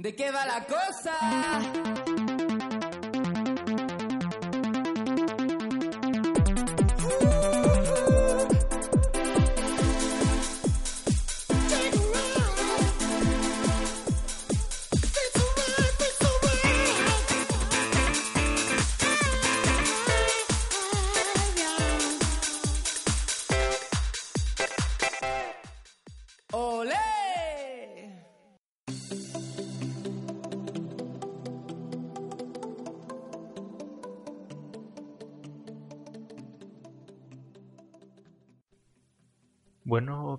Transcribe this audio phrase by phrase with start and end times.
[0.00, 2.07] ¿De qué va la cosa?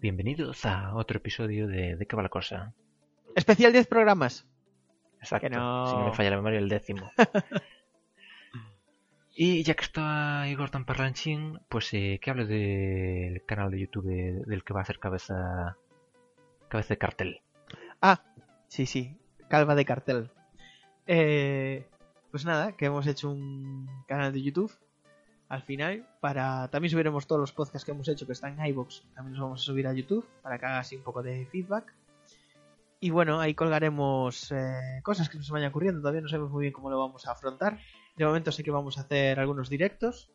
[0.02, 2.74] Bienvenidos a otro episodio de ¿De qué va la cosa?
[3.36, 4.48] Especial 10 programas.
[5.20, 7.12] Exacto, Que no- si no me falla la memoria, el décimo.
[9.36, 14.06] y ya que está Igor tan parlanchín, pues eh, que hable del canal de YouTube
[14.06, 15.78] de- del que va a hacer cabeza
[16.70, 17.42] cabeza de cartel.
[18.02, 18.22] Ah,
[18.68, 19.18] sí, sí.
[19.50, 20.30] Calva de cartel.
[21.08, 21.88] Eh,
[22.32, 24.72] pues nada, que hemos hecho un canal de YouTube
[25.50, 29.04] al final para también subiremos todos los podcasts que hemos hecho que están en iBox
[29.16, 31.94] también los vamos a subir a YouTube para que haga así un poco de feedback.
[33.02, 36.74] Y bueno ahí colgaremos eh, cosas que nos vayan ocurriendo todavía no sabemos muy bien
[36.74, 37.80] cómo lo vamos a afrontar.
[38.16, 40.30] De momento sé que vamos a hacer algunos directos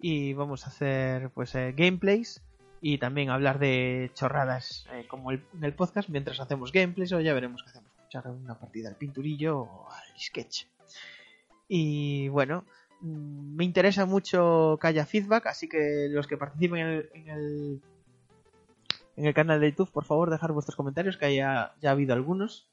[0.00, 2.42] y vamos a hacer pues eh, gameplays
[2.82, 7.20] y también hablar de chorradas eh, como el, en el podcast mientras hacemos gameplays o
[7.20, 7.90] ya veremos qué hacemos.
[8.06, 10.66] Echar una partida al pinturillo o al sketch.
[11.68, 12.66] Y bueno
[13.02, 17.82] me interesa mucho que haya feedback así que los que participen en el, en el
[19.16, 22.14] en el canal de YouTube por favor dejar vuestros comentarios que haya ya ha habido
[22.14, 22.68] algunos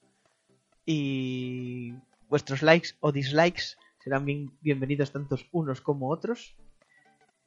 [0.86, 1.94] y
[2.30, 6.56] vuestros likes o dislikes serán bien- bienvenidos tantos unos como otros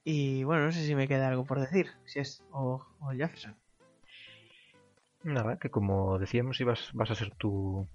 [0.05, 3.55] y bueno, no sé si me queda algo por decir, si es o, o Jefferson.
[5.23, 7.87] Nada, que como decíamos, ibas, vas a ser tú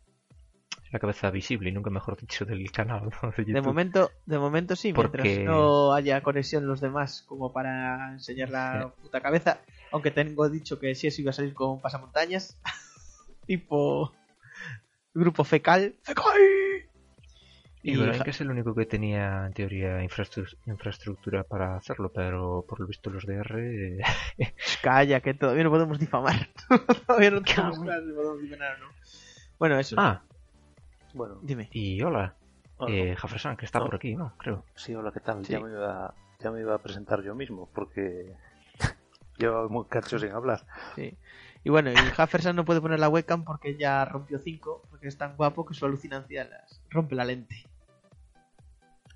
[0.91, 3.31] la cabeza visible y nunca mejor dicho del canal ¿no?
[3.35, 8.13] de De momento, de momento sí, Porque- mientras no haya conexión los demás como para
[8.13, 9.59] enseñar la puta cabeza,
[9.91, 12.59] aunque tengo dicho que si eso iba a salir con pasamontañas,
[13.45, 14.13] tipo
[15.13, 15.95] grupo fecal.
[16.03, 16.25] ¡Fecal!
[17.83, 22.65] Y Y ja- que es el único que tenía en teoría infraestructura para hacerlo, pero
[22.67, 23.55] por lo visto los DR...
[23.59, 23.99] eh,
[24.81, 26.49] Calla, que todavía no podemos difamar.
[27.07, 28.87] todavía no si podemos difamar no.
[29.59, 29.95] Bueno, eso.
[29.97, 30.21] Ah,
[31.17, 31.67] Bueno, Dime.
[31.71, 32.35] y hola,
[32.77, 32.95] hola.
[32.95, 34.33] eh, Jefferson, que está por aquí, ¿no?
[34.37, 34.63] Creo.
[34.75, 35.43] sí, hola, ¿qué tal?
[35.45, 35.53] sí.
[35.53, 38.35] Ya, me iba, ya me iba a presentar yo mismo, porque
[39.37, 40.65] llevaba muy cacho sin hablar.
[40.95, 41.17] Sí.
[41.63, 45.17] Y bueno, y Jefferson no puede poner la webcam porque ya rompió 5, porque es
[45.17, 47.65] tan guapo que su alucinancia las rompe la lente.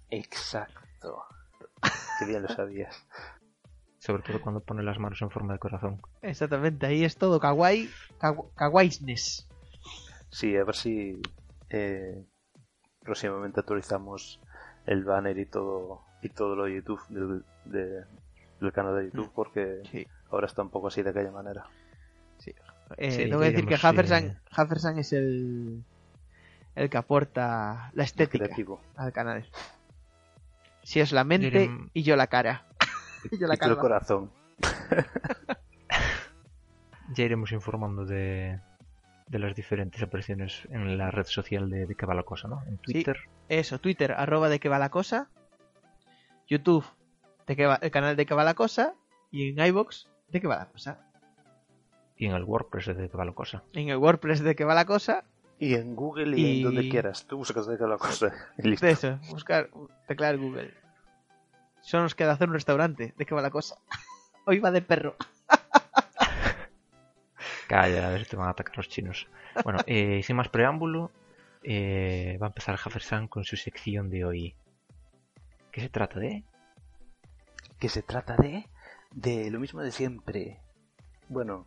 [0.09, 1.23] Exacto.
[2.19, 3.07] Qué bien lo sabías.
[3.99, 6.01] Sobre todo cuando pone las manos en forma de corazón.
[6.23, 7.87] Exactamente, ahí es todo kawaii.
[10.31, 11.21] Sí, a ver si
[11.71, 12.23] eh,
[13.01, 14.39] próximamente actualizamos
[14.85, 18.05] el banner y todo y todo lo de YouTube del, de-
[18.59, 20.07] del canal de YouTube, porque Sí.
[20.29, 21.65] ahora está un poco así de aquella manera.
[22.97, 25.83] Eh, Sí, tengo que decir que Jefferson es el,
[26.75, 28.81] el que aporta la estética Creativo.
[28.95, 29.49] al canal.
[30.83, 32.65] Si es la mente Direm- y yo la cara.
[33.31, 34.31] y yo la Y tú el corazón.
[37.13, 38.61] Ya iremos informando de,
[39.31, 42.61] de las diferentes apariciones en la red social de, de que va la cosa, ¿no?
[42.67, 42.93] En Sí.
[42.93, 43.17] Twitter.
[43.49, 45.29] Eso, Twitter, arroba de que va la cosa.
[46.47, 46.85] YouTube,
[47.47, 48.93] de que va, el canal de que va la cosa.
[49.31, 50.99] Y en iBox, de que va la cosa.
[52.17, 53.63] y en el WordPress de que va la cosa.
[53.73, 55.23] En el WordPress de que va la cosa.
[55.57, 57.25] Y en Google y, Y- en donde quieras.
[57.25, 58.31] Tú buscas de cada cosa.
[58.57, 58.85] Y listo.
[58.85, 59.69] De eso, buscar,
[60.07, 60.73] teclear Google.
[61.81, 63.13] Solo nos queda hacer un restaurante.
[63.17, 63.77] ¿De qué va la cosa?
[64.45, 65.15] Hoy va de perro.
[67.71, 69.27] Calla, a ver si te van a atacar los chinos.
[69.63, 71.09] Bueno, eh, sin más preámbulo,
[71.63, 74.55] eh, va a empezar Jefferson con su sección de hoy.
[75.71, 76.43] ¿Qué se trata de?
[77.79, 78.67] que se trata de
[79.11, 80.59] de lo mismo de siempre.
[81.29, 81.65] Bueno,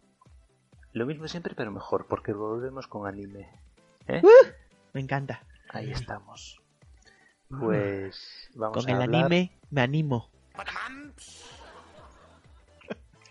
[0.92, 3.48] lo mismo de siempre pero mejor, porque volvemos con anime.
[4.06, 4.20] ¿Eh?
[4.92, 5.42] Me encanta.
[5.70, 6.60] Ahí estamos.
[7.48, 9.24] Pues vamos Con a el hablar...
[9.24, 10.30] anime me animo.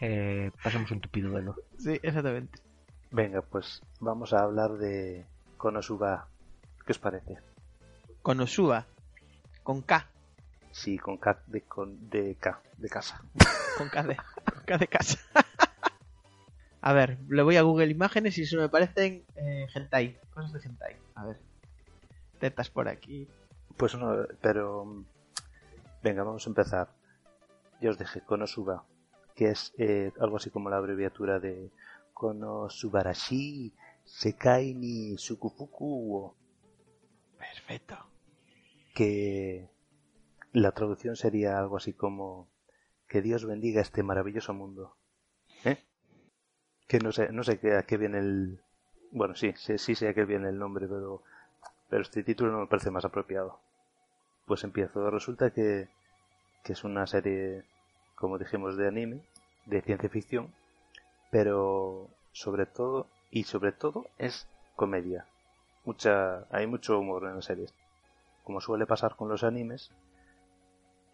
[0.01, 1.55] Eh, pasemos un tupido velo.
[1.77, 2.59] Sí, exactamente.
[3.13, 5.27] Venga, pues vamos a hablar de
[5.57, 6.25] Konosuba.
[6.83, 7.37] ¿Qué os parece?
[8.23, 8.87] Con Osua.
[9.61, 10.07] Con K.
[10.71, 13.21] Sí, con K de, con, de K, de casa.
[13.77, 15.19] Con K de, con K de casa.
[16.81, 20.19] A ver, le voy a Google Imágenes y se me parecen eh, hentai.
[20.31, 20.95] Cosas de hentai.
[21.13, 21.39] A ver.
[22.39, 23.27] Tetas por aquí.
[23.77, 25.05] Pues no, pero...
[26.01, 26.89] Venga, vamos a empezar.
[27.79, 28.83] Ya os dije Konosuba,
[29.35, 31.71] que es eh, algo así como la abreviatura de
[32.13, 33.73] Konosubarashi
[34.05, 36.35] Sekai ni Sukufuku wo,
[37.37, 37.95] Perfecto.
[38.93, 39.69] que
[40.51, 42.47] la traducción sería algo así como
[43.07, 44.95] que Dios bendiga este maravilloso mundo.
[45.63, 45.77] ¿Eh?
[46.87, 48.59] Que no sé, no sé qué- a qué viene el...
[49.11, 51.23] Bueno, sí, sí, sí sé a qué viene el nombre, pero,
[51.89, 53.59] pero este título no me parece más apropiado.
[54.45, 55.09] Pues empiezo.
[55.09, 55.87] Resulta que,
[56.63, 57.63] que es una serie,
[58.15, 59.21] como dijimos, de anime,
[59.65, 60.53] de ciencia ficción,
[61.33, 65.25] pero sobre todo, y sobre todo, es comedia.
[65.83, 67.73] Mucha, hay mucho humor en las series.
[68.43, 69.89] Como suele pasar con los animes,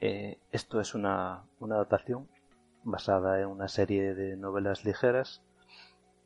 [0.02, 2.28] eh, esto es una, una adaptación
[2.84, 5.42] basada en una serie de novelas ligeras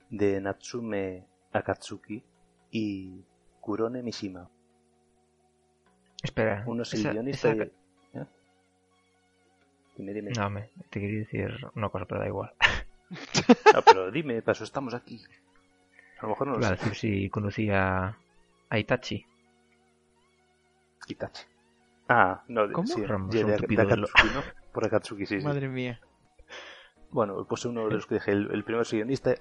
[0.10, 2.24] de Natsume Akatsuki
[2.72, 3.22] y
[3.62, 4.50] Kurone Mishima.
[6.24, 6.64] Espera.
[6.66, 7.72] Uno es el esa- guionista esa- y...
[8.18, 8.26] ¿eh?
[9.98, 10.32] Dime, dime.
[10.32, 12.52] No, me, te quería decir una cosa, pero da igual.
[13.74, 15.22] Ah, pero dime, para eso estamos aquí.
[16.20, 16.76] A lo mejor no lo a sé.
[16.76, 18.18] decir si conocía
[18.70, 19.26] a Itachi.
[21.08, 21.44] Itachi.
[22.10, 22.88] Ah, no, ¿Cómo?
[22.88, 24.44] sí, Ramos, de, de- Akatsuki, ¿no?
[24.72, 25.46] Por Akatsuki, sí, sí.
[25.46, 26.00] Madre mía.
[27.12, 29.32] Bueno, pues uno de los que dije, el, el primero es el guionista,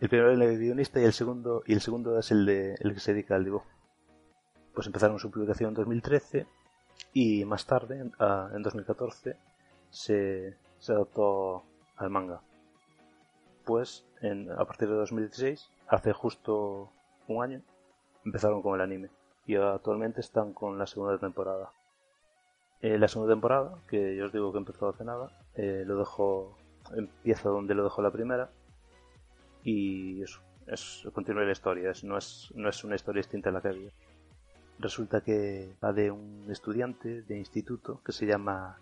[0.00, 2.94] el primero es el guionista y el segundo y el segundo es el de el
[2.94, 3.66] que se dedica al dibujo.
[4.74, 6.46] Pues empezaron su publicación en 2013
[7.12, 9.36] y más tarde, en, ah, en 2014,
[9.90, 11.62] se, se adoptó
[11.96, 12.40] al manga.
[13.64, 14.04] Pues
[14.56, 16.90] a partir de 2016, hace justo
[17.28, 17.62] un año,
[18.24, 19.10] empezaron con el anime.
[19.46, 21.70] Y actualmente están con la segunda temporada.
[22.80, 26.56] Eh, la segunda temporada, que yo os digo que empezó hace nada, eh, lo dejo
[26.96, 28.50] empieza donde lo dejó la primera.
[29.62, 33.52] Y eso es continúa la historia es, no es no es una historia distinta a
[33.52, 33.90] la que había.
[34.78, 38.78] Resulta que va de un estudiante de instituto que se llama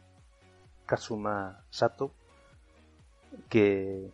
[0.86, 2.12] Kazuma Sato
[3.48, 4.10] que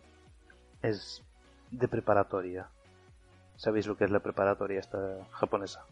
[0.81, 1.23] es
[1.71, 2.67] de preparatoria
[3.55, 4.99] sabéis lo que es la preparatoria esta
[5.31, 5.85] japonesa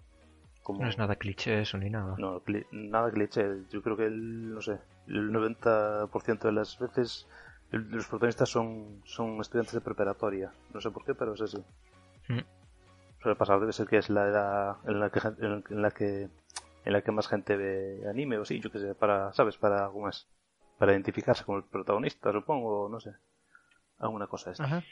[0.63, 2.15] Como- No es nada cliché eso ni nada.
[2.17, 3.43] no, cli- nada cliché.
[3.69, 7.27] Yo creo que el, no sé, el 90% de las veces
[7.71, 10.51] el- los protagonistas son, son estudiantes de preparatoria.
[10.73, 11.63] No sé por qué, pero es así.
[12.29, 12.39] Mm.
[13.59, 16.29] Debe ser que es la edad en la que, en la que,
[16.85, 19.57] en la que más gente ve anime o sí, yo qué sé, para, ¿sabes?
[19.57, 20.27] Para algo más.
[20.79, 23.11] Para identificarse con el protagonista, supongo, no sé.
[24.00, 24.63] Alguna cosa esta.
[24.65, 24.83] Ajá.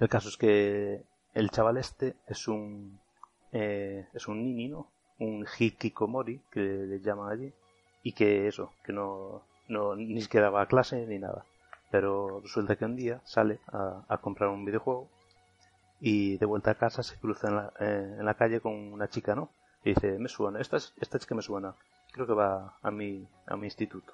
[0.00, 1.02] El caso es que
[1.34, 3.00] el chaval este es un
[3.52, 4.90] eh, es un nini, ¿no?
[5.18, 7.52] Un hikikomori que le llaman allí
[8.02, 11.44] y que eso, que no, no ni siquiera va a clase ni nada.
[11.90, 15.08] Pero resulta que un día sale a, a comprar un videojuego
[16.00, 19.08] y de vuelta a casa se cruza en la, eh, en la calle con una
[19.08, 19.50] chica, ¿no?
[19.82, 21.74] Y dice, me suena, esta, es- esta chica me suena,
[22.12, 24.12] creo que va a mi, a mi instituto.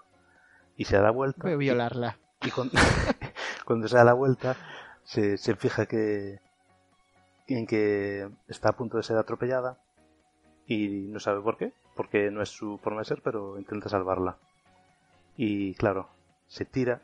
[0.77, 1.43] Y se da vuelta.
[1.43, 2.17] Voy a y- violarla.
[2.45, 2.51] Y
[3.65, 4.57] cuando, se da la vuelta
[5.05, 6.41] se, se fija que
[7.47, 9.79] en que está a punto de ser atropellada
[10.67, 14.37] y no sabe por qué, porque no es su forma de ser, pero intenta salvarla.
[15.37, 16.09] Y claro,
[16.47, 17.03] se tira,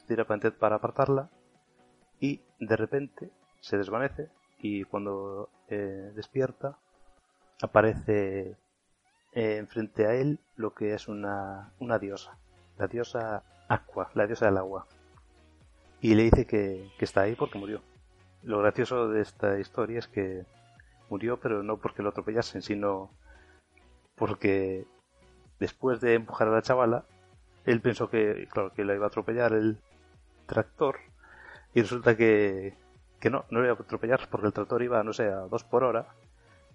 [0.00, 1.30] se tira para apartarla
[2.20, 3.30] y de repente
[3.60, 6.76] se desvanece y cuando eh, despierta
[7.62, 8.56] aparece
[9.32, 12.36] eh, enfrente a él lo que es una, una diosa,
[12.76, 14.86] la diosa Aqua, la diosa del agua.
[16.00, 17.82] Y le dice que, que está ahí porque murió.
[18.42, 20.44] Lo gracioso de esta historia es que
[21.10, 23.10] murió, pero no porque lo atropellasen, sino
[24.14, 24.86] porque
[25.58, 27.04] después de empujar a la chavala,
[27.64, 29.78] él pensó que, claro, que la iba a atropellar el
[30.46, 30.96] tractor,
[31.74, 32.74] y resulta que,
[33.20, 35.64] que no, no le iba a atropellar porque el tractor iba, no sé, a dos
[35.64, 36.06] por hora,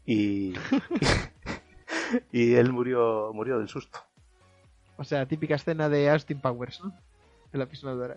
[0.05, 0.53] y,
[2.31, 3.99] y él murió, murió del susto.
[4.97, 6.93] O sea, típica escena de Austin Powers, ¿no?
[7.51, 8.15] De la pisonadora.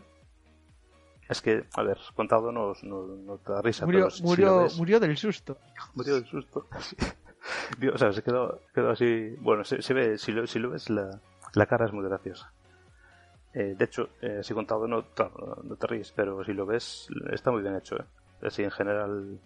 [1.28, 4.25] Es que, a ver, contado no, no, no te da risa, Murió, pero si- si
[4.26, 5.59] murió, ves- murió del susto.
[5.95, 6.66] murió del susto.
[7.95, 9.37] O sea, se quedó, quedó así.
[9.38, 11.21] Bueno, se, se ve, si lo, si lo ves, la,
[11.54, 12.50] la cara es muy graciosa.
[13.54, 15.04] Eh, de hecho, eh, así contado, no,
[15.62, 17.97] no, te ríes, pero si lo ves, está muy bien hecho.
[17.97, 18.04] ¿eh?
[18.42, 19.38] Así en general,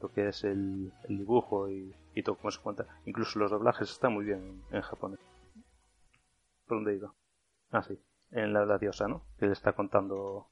[0.00, 2.86] lo que es el, el dibujo y, y todo como se cuenta.
[3.04, 5.18] Incluso los doblajes están muy bien en, en japonés.
[6.66, 7.14] ¿Por dónde iba?
[7.70, 7.98] Ah, sí.
[8.30, 9.26] En la, la diosa, ¿no?
[9.38, 10.50] Que le está contando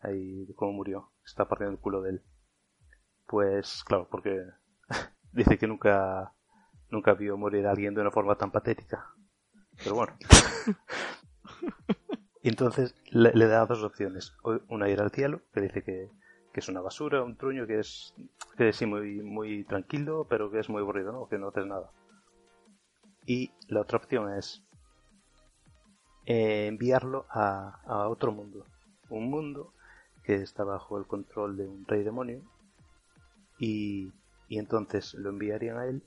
[0.00, 1.12] ahí cómo murió.
[1.24, 2.22] Está partiendo el culo de él.
[3.26, 4.42] Pues, claro, porque
[5.32, 6.32] dice que nunca,
[6.90, 9.06] nunca vio morir a alguien de una forma tan patética.
[9.82, 10.12] Pero bueno.
[12.42, 14.34] Y entonces le, le da dos opciones.
[14.68, 16.10] Una ir al cielo, que dice que,
[16.52, 18.14] que es una basura, un truño, que es,
[18.56, 21.28] que es sí, muy, muy tranquilo, pero que es muy aburrido, ¿no?
[21.28, 21.90] Que no haces nada.
[23.26, 24.64] Y la otra opción es
[26.28, 28.66] eh, enviarlo a, a otro mundo.
[29.08, 29.72] Un mundo
[30.22, 32.42] que está bajo el control de un rey demonio
[33.58, 34.12] y,
[34.46, 36.02] y entonces lo enviarían a él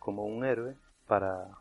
[0.00, 1.56] como un héroe para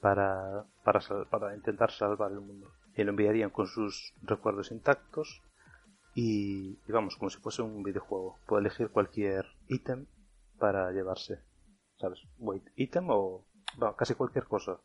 [0.00, 2.70] para, para, para intentar salvar el mundo.
[2.94, 5.42] Y lo enviarían con sus recuerdos intactos
[6.14, 8.38] y, vamos, como si fuese un videojuego.
[8.46, 10.06] Puede elegir cualquier ítem
[10.60, 11.40] para llevarse,
[11.96, 12.20] ¿sabes?
[12.38, 13.44] Wait, ítem o
[13.96, 14.78] casi cualquier cosa.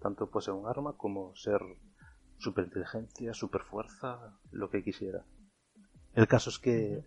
[0.00, 1.60] Tanto ser un arma como ser
[2.38, 5.24] superinteligencia, superfuerza, lo que quisiera.
[6.14, 7.04] El caso es que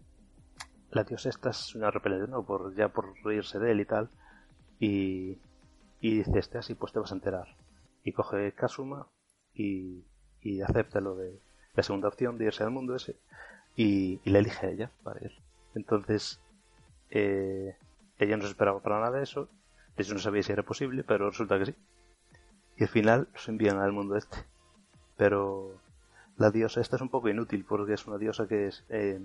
[0.92, 2.46] la diosa esta es una repelente, ¿no?
[2.46, 4.10] Por, ya por reírse de él y tal.
[4.80, 5.40] Y,
[6.00, 7.48] y dice, este así pues te vas a enterar.
[8.04, 9.08] Y coge Kasuma
[9.54, 10.06] y,
[10.42, 11.40] y acepta lo de
[11.74, 13.18] la segunda opción de irse al mundo ese.
[13.76, 15.32] Y, y la elige a ella para ir.
[15.74, 16.40] Entonces,
[17.10, 17.76] eh,
[18.20, 19.50] ella no se esperaba para nada eso.
[19.98, 21.76] De hecho, no sabía si era posible, pero resulta que sí.
[22.78, 24.38] Y al final los envían al mundo este.
[25.18, 25.80] Pero
[26.38, 29.20] la diosa esta es un poco inútil porque es una diosa que es eh,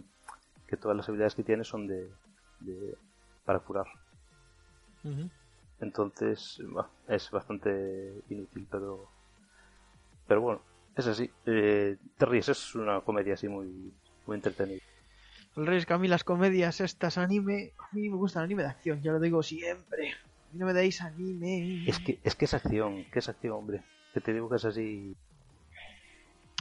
[0.66, 2.10] que todas las habilidades que tiene son de,
[2.60, 2.96] de
[3.44, 3.86] para curar.
[5.80, 6.60] Entonces,
[7.08, 9.08] es bastante inútil, pero.
[10.26, 10.60] Pero bueno,
[10.96, 11.30] es así.
[11.46, 13.92] Eh, te ríes, es una comedia así muy,
[14.26, 14.82] muy entretenida.
[15.56, 18.44] El rey es que a mí las comedias estas anime, a mí me gusta el
[18.44, 20.14] anime de acción, ya lo digo siempre.
[20.58, 21.84] No me dais anime.
[21.86, 23.82] Es que, es que es acción, que es acción, hombre.
[24.12, 25.16] Que te digo que es así.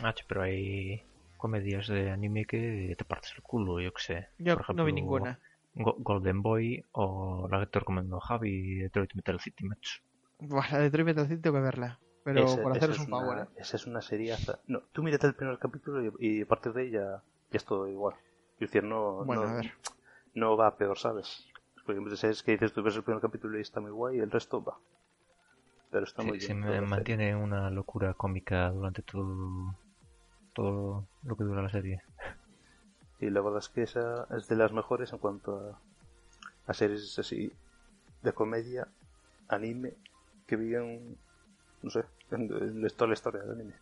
[0.04, 1.02] Ah, pero hay
[1.38, 4.28] comedias de anime que te partes el culo, yo que sé.
[4.38, 5.40] Yo Por no vi ejemplo, ninguna.
[5.74, 10.00] Go- Golden Boy o la que te recomendó Javi, Detroit Metal City Match.
[10.40, 12.00] Buah, la de Troy Metal City tengo que verla.
[12.24, 13.48] Pero Ese- por esa haceros es un una- ¿eh?
[13.58, 14.60] Esa es una seriaza.
[14.68, 17.66] No, tú mírate el primer capítulo y, y a partir de ahí ya, ya es
[17.66, 18.16] todo igual.
[18.60, 19.72] Es decir, no, Bueno, no, a ver.
[20.36, 21.48] no va a peor, ¿sabes?
[21.88, 24.20] Porque muchas veces que dices tú ves el primer capítulo y está muy guay y
[24.20, 24.78] el resto va.
[25.90, 26.50] Pero está muy Sí, bien.
[26.50, 29.76] se me mantiene una locura cómica durante todo,
[30.54, 32.02] todo lo que dura la serie.
[33.20, 35.80] Y la verdad es que esa es de las mejores en cuanto a,
[36.72, 37.52] a series así
[38.24, 38.88] de comedia,
[39.48, 39.94] anime,
[40.48, 41.18] que viven,
[41.84, 43.74] no sé, en, en toda la historia del anime.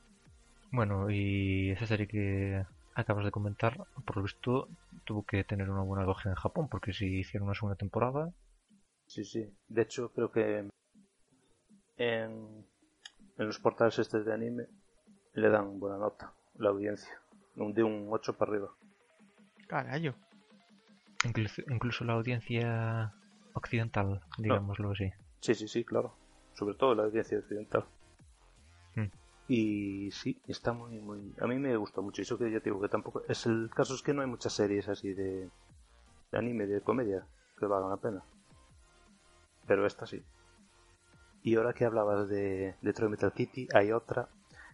[0.71, 4.67] Bueno, y esa serie que acabas de comentar, por lo visto,
[5.03, 8.31] tuvo que tener una buena acogida en Japón, porque si hicieron una segunda temporada,
[9.07, 9.45] Sí, sí.
[9.67, 10.67] De hecho, creo que
[11.97, 12.65] en,
[13.37, 14.67] en los portales estos de anime
[15.33, 17.21] le dan buena nota, la audiencia.
[17.55, 18.69] Un- De un 8 para arriba.
[19.67, 20.15] Carayo.
[21.23, 23.13] incluso, incluso la audiencia
[23.53, 25.11] occidental, digámoslo así.
[25.41, 26.15] Sí, sí, sí, claro.
[26.53, 27.85] Sobre todo la audiencia occidental.
[29.47, 31.33] Y sí, está muy, muy...
[31.39, 32.21] A mí me gusta mucho.
[32.21, 33.23] Eso que ya te digo que tampoco...
[33.27, 35.49] Es el caso es que no hay muchas series así de,
[36.31, 37.25] anime, de comedia,
[37.59, 38.23] que valgan la pena.
[39.67, 40.23] Pero esta sí.
[41.43, 44.27] Y ahora que hablabas de, de Troy Metal City, hay otra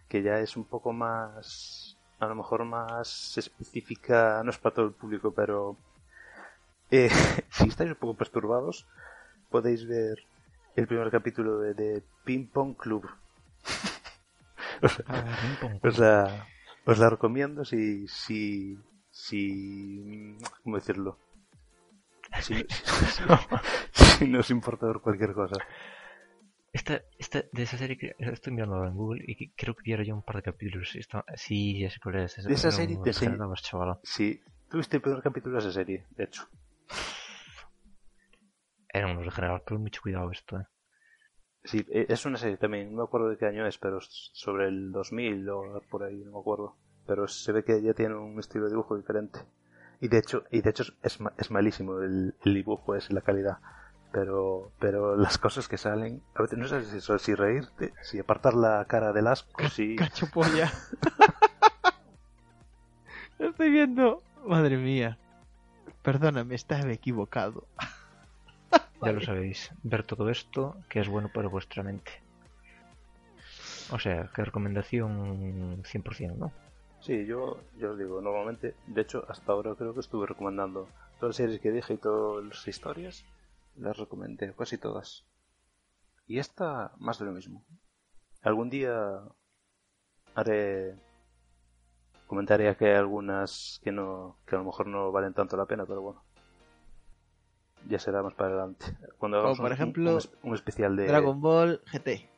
[0.08, 1.96] que ya es un poco más...
[2.18, 5.76] A lo mejor más específica, no es para todo el público, pero...
[6.90, 7.10] eh,
[7.50, 8.86] si estáis un poco perturbados,
[9.50, 10.24] podéis ver
[10.76, 13.06] el primer capítulo de, de Ping Pong Club.
[15.06, 15.78] Ah, ping pong.
[15.82, 16.46] O sea,
[16.84, 18.78] os la recomiendo si, si,
[19.10, 21.18] si, ¿cómo decirlo?
[22.40, 23.38] Si, no-
[23.92, 25.56] si no os importa ver cualquier cosa.
[26.72, 30.06] Esta, esta, de esa serie que estoy mirando ahora en Google y creo que vieron
[30.06, 30.94] ya un par de capítulos.
[30.96, 32.36] Esta, sí, ya sé cuál es.
[32.36, 33.98] De esa Era serie un degenerado, chaval.
[34.02, 36.48] Si tuviste el primer capítulo de esa serie, de hecho.
[38.88, 40.64] Eran unos degenerados, pero mucho cuidado esto, eh.
[41.64, 44.66] Sí, eh, es una serie también, no me acuerdo de qué año es, pero sobre
[44.68, 46.76] el 2000 o por ahí, no me acuerdo.
[47.06, 49.38] Pero se ve que ya tiene un estilo de dibujo diferente.
[50.00, 53.58] Y de hecho, y de hecho es, es malísimo el, el dibujo, es la calidad.
[54.12, 58.18] Pero, pero las cosas que salen, a veces no sé si, eso- si reírte, si
[58.18, 59.96] apartar la cara del asco, si...
[59.96, 60.70] Cacho polla.
[63.38, 64.22] Estoy viendo.
[64.46, 65.16] Madre mía.
[66.02, 67.64] Perdóname, estaba equivocado.
[69.02, 69.70] Ya lo sabéis.
[69.82, 72.12] Ver todo esto que es bueno para vuestra mente.
[73.90, 76.52] O sea, que recomendación 100%, ¿no?
[77.00, 80.88] Sí, yo, yo os digo, normalmente, de hecho, hasta ahora creo que estuve recomendando
[81.18, 83.24] todas las series que dije y todas las historias,
[83.76, 85.24] las recomendé, casi todas.
[86.26, 87.64] Y esta, más de lo mismo.
[88.42, 89.20] Algún día
[90.34, 90.96] haré.
[92.26, 95.84] Comentaré que hay algunas que no, que a lo mejor no valen tanto la pena,
[95.84, 96.22] pero bueno.
[97.88, 98.86] Ya será más para adelante.
[99.18, 100.20] Cuando hagamos por un- ejemplo, un,
[100.50, 102.28] un especial de Dragon Ball GT.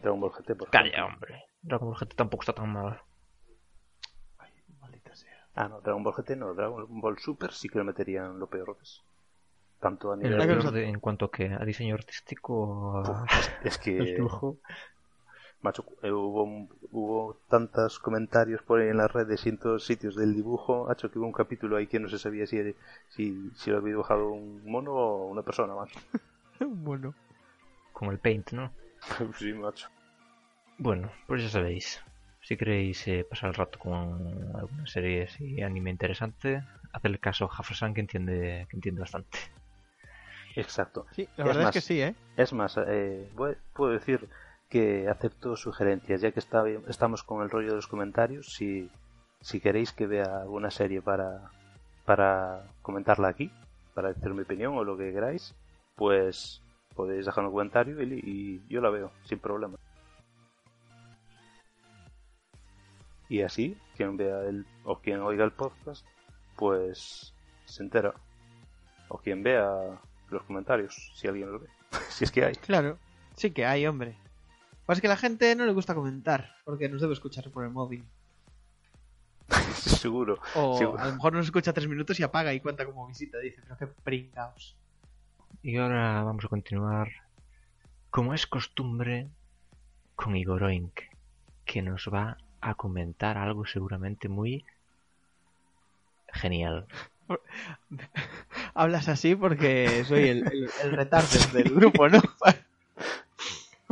[0.00, 1.14] Dragon Ball GT, por Calla, ejemplo.
[1.14, 1.44] hombre.
[1.62, 3.00] Dragon Ball GT tampoco está tan mal.
[4.80, 5.46] Maldita sea.
[5.54, 8.76] Ah, no, Dragon Ball GT no, Dragon Ball Super sí que lo meterían lo peor
[8.76, 9.02] que es.
[9.80, 13.26] Tanto a El nivel de- en cuanto a que a diseño artístico, a,
[13.64, 14.58] Es que dibujo.
[15.62, 20.16] Macho, eh, hubo, hubo tantos comentarios por ahí en las redes y en todos sitios
[20.16, 22.58] del dibujo, macho, que hubo un capítulo ahí que no se sabía si,
[23.08, 25.98] si, si lo había dibujado un mono o una persona, macho.
[26.60, 27.14] bueno.
[27.92, 28.72] Con el paint, ¿no?
[29.38, 29.88] sí, macho.
[30.78, 32.00] Bueno, pues ya sabéis.
[32.42, 33.94] Si queréis eh, pasar el rato con
[34.56, 39.38] alguna serie y anime interesante, hacedle caso a Jafferson que entiende, que entiende bastante.
[40.56, 41.06] Exacto.
[41.12, 42.14] Sí, la Es verdad más, es que sí, ¿eh?
[42.36, 44.28] Es más, eh, voy- puedo decir
[44.72, 48.54] que acepto sugerencias, ya que está, estamos con el rollo de los comentarios.
[48.54, 48.88] Si,
[49.42, 51.50] si queréis que vea alguna serie para,
[52.06, 53.50] para comentarla aquí,
[53.92, 55.54] para decir mi opinión o lo que queráis,
[55.94, 56.62] pues
[56.96, 59.76] podéis dejar un comentario y, y yo la veo sin problema.
[63.28, 66.06] Y así, quien vea el o quien oiga el podcast,
[66.56, 67.34] pues
[67.66, 68.14] se entera.
[69.08, 70.00] O quien vea
[70.30, 71.68] los comentarios, si alguien lo ve.
[72.08, 72.54] si es que hay.
[72.54, 72.96] Claro.
[73.36, 74.21] Sí que hay, hombre.
[74.92, 77.64] Pues es que a la gente no le gusta comentar, porque nos debe escuchar por
[77.64, 78.04] el móvil.
[79.74, 80.38] Seguro.
[80.54, 83.38] O a lo mejor nos escucha tres minutos y apaga y cuenta como visita.
[83.38, 84.76] Dice, pero qué pringaos.
[85.62, 87.08] Y ahora vamos a continuar,
[88.10, 89.30] como es costumbre,
[90.14, 91.00] con Igoroink,
[91.64, 94.62] que nos va a comentar algo seguramente muy
[96.34, 96.86] genial.
[98.74, 102.20] Hablas así porque soy el, el, el retarder del grupo, ¿no?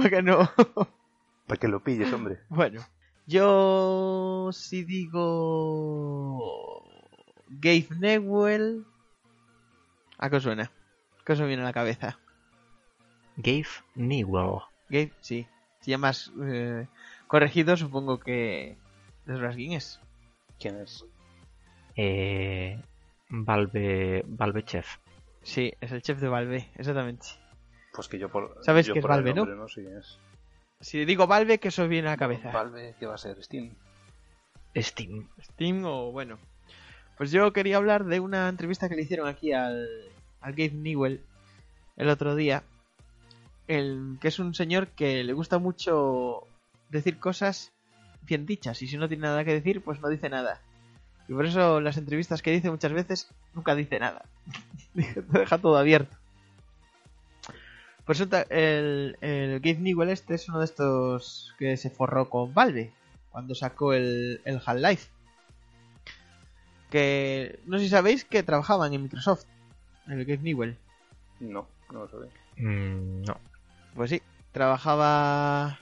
[0.01, 0.39] Para que no.
[1.47, 2.41] Para que lo pilles, hombre.
[2.49, 2.81] Bueno,
[3.27, 5.21] yo si digo
[7.51, 8.87] Gabe Newell,
[10.17, 10.73] ¿a qué os suena?
[11.27, 12.19] ¿Qué os viene a la cabeza?
[13.37, 14.61] Gabe Newell.
[14.89, 15.47] Gabe, sí.
[15.81, 16.87] Si llamas eh,
[17.27, 18.79] corregido, supongo que
[19.27, 20.01] de los Guinness.
[20.59, 21.05] ¿Quién es?
[21.95, 22.81] Eh,
[23.29, 24.97] Valve, Valve Chef.
[25.43, 27.27] Sí, es el chef de Valve, exactamente.
[27.93, 28.59] Pues que yo por.
[28.63, 29.45] ¿Sabes yo que es por Valve, no?
[29.45, 30.19] nombre no sé quién es.
[30.81, 32.51] Si digo Valve, ¿qué os viene a la cabeza?
[32.53, 33.43] Valve, ¿qué va a ser?
[33.43, 33.75] Steam.
[34.77, 35.29] Steam.
[35.41, 36.39] Steam o bueno.
[37.19, 39.87] Pues yo quería hablar de una entrevista que le hicieron aquí al,
[40.41, 41.21] al Gabe Newell
[41.97, 42.63] el otro día.
[43.69, 46.47] El, que es un señor que le gusta mucho
[46.89, 47.73] decir cosas
[48.23, 50.61] bien dichas y si no tiene nada que decir, pues no dice nada.
[51.29, 54.25] Y por eso las entrevistas que dice muchas veces nunca dice nada.
[54.95, 56.17] Deja todo abierto.
[58.11, 62.53] Por eso el, el Gabe Newell este es uno de estos que se forró con
[62.53, 62.93] Valve
[63.31, 65.09] cuando sacó el, el Half-Life.
[66.91, 69.45] Que no sé si sabéis que trabajaban en Microsoft,
[70.09, 70.77] el Gabe Newell.
[71.39, 72.33] No, no lo sabía.
[72.57, 73.37] Mm, no.
[73.95, 74.21] Pues sí,
[74.51, 75.79] trabajaba.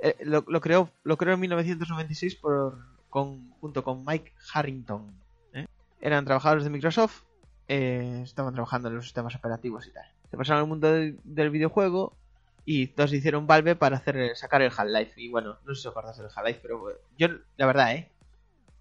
[0.00, 2.78] eh, lo, lo creó, lo creó en 1996 por,
[3.10, 5.12] con, junto con Mike Harrington.
[5.52, 5.66] ¿eh?
[6.00, 7.24] Eran trabajadores de Microsoft,
[7.68, 10.15] eh, estaban trabajando en los sistemas operativos y tal.
[10.30, 12.16] Se pasaron al mundo del, del videojuego
[12.64, 15.20] y todos hicieron Valve para hacer sacar el Half-Life.
[15.20, 16.84] Y bueno, no sé si os acordáis del Half-Life, pero
[17.16, 18.10] yo, la verdad, ¿eh?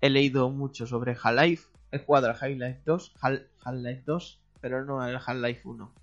[0.02, 1.68] he leído mucho sobre Half-Life.
[1.92, 5.94] He jugado al Half-Life 2, Hal- Half-Life 2, pero no al Half-Life 1.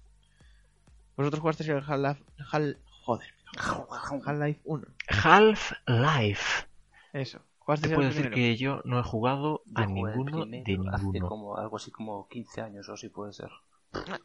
[1.17, 2.25] ¿Vosotros jugasteis el Half-Life?
[2.53, 3.29] Hal- Joder,
[3.59, 4.87] Half-Life 1.
[5.09, 6.67] Half-Life.
[7.13, 7.39] Eso.
[7.39, 8.35] Te ¿Jugasteis puedo decir primero?
[8.37, 11.29] que yo no he jugado a Yo ninguno de primero Hace ninguno.
[11.29, 13.51] como algo así como 15 años o así puede ser.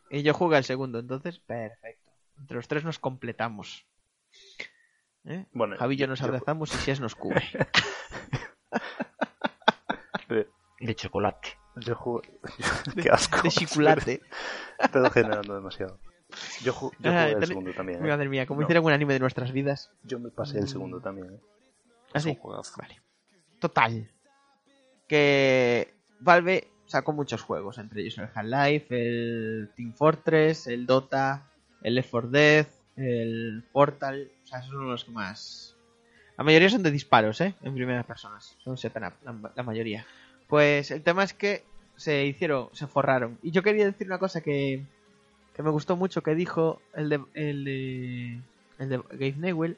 [0.10, 2.12] Y yo jugué al segundo, entonces, perfecto.
[2.39, 3.86] Entre los tres nos completamos.
[5.25, 5.45] ¿Eh?
[5.51, 7.43] Bueno, Javi y yo nos yo- abrazamos y Sies nos cubre.
[10.80, 11.49] De chocolate.
[11.77, 12.30] Yo jugué.
[13.01, 13.41] Qué asco.
[13.41, 14.21] De chocolate.
[14.80, 15.99] Estoy generando demasiado.
[16.62, 18.06] Yo, ju- yo Ah, jugué el segundo también.
[18.06, 18.08] ¿eh?
[18.10, 18.65] Madre mía, como No.
[18.67, 19.91] hicieran un anime de nuestras vidas.
[20.03, 21.34] Yo me pasé el segundo también.
[21.34, 21.39] ¿eh?
[22.77, 23.01] Vale.
[23.60, 24.12] Total.
[25.08, 31.43] Que Valve sacó muchos juegos, entre ellos el Half-Life, el Team Fortress, el Dota,
[31.84, 34.32] el Left 4 Dead, el Portal.
[34.43, 35.76] O sea, esos son los que más.
[36.38, 37.56] La mayoría son de disparos, ¿eh?
[37.62, 38.56] En primeras personas.
[38.63, 40.06] Son setup, la, la mayoría.
[40.47, 41.63] Pues el tema es que
[41.97, 43.38] se hicieron, se forraron.
[43.41, 44.84] Y yo quería decir una cosa que,
[45.56, 48.41] que me gustó mucho que dijo el de, el de,
[48.78, 49.78] el de Gabe Newell,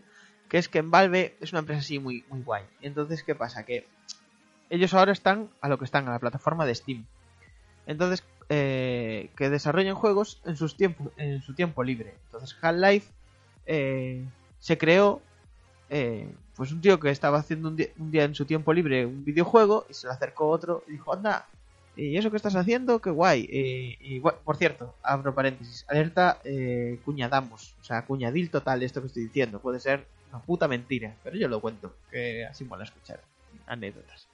[0.49, 2.63] que es que en Valve es una empresa así muy, muy guay.
[2.81, 3.65] Entonces, ¿qué pasa?
[3.65, 3.87] Que
[4.69, 7.05] ellos ahora están a lo que están, a la plataforma de Steam.
[7.87, 12.13] Entonces, eh, que desarrollan juegos en, sus tiempos, en su tiempo libre.
[12.25, 13.07] Entonces, Half-Life
[13.65, 14.23] eh,
[14.59, 15.21] se creó,
[15.89, 19.85] eh, pues un tío que estaba haciendo un día, en su tiempo libre un videojuego
[19.89, 21.45] y se le acercó otro y dijo, anda,
[21.95, 22.99] ¿y eso que estás haciendo?
[23.01, 23.47] Qué guay.
[23.49, 29.07] Y, gua- por cierto, abro paréntesis, alerta eh, cuñadamos, o sea, cuñadil total esto que
[29.07, 29.59] estoy diciendo.
[29.59, 33.19] Puede ser una puta mentira, pero yo lo cuento, que así mola escuchar
[33.67, 34.27] anécdotas.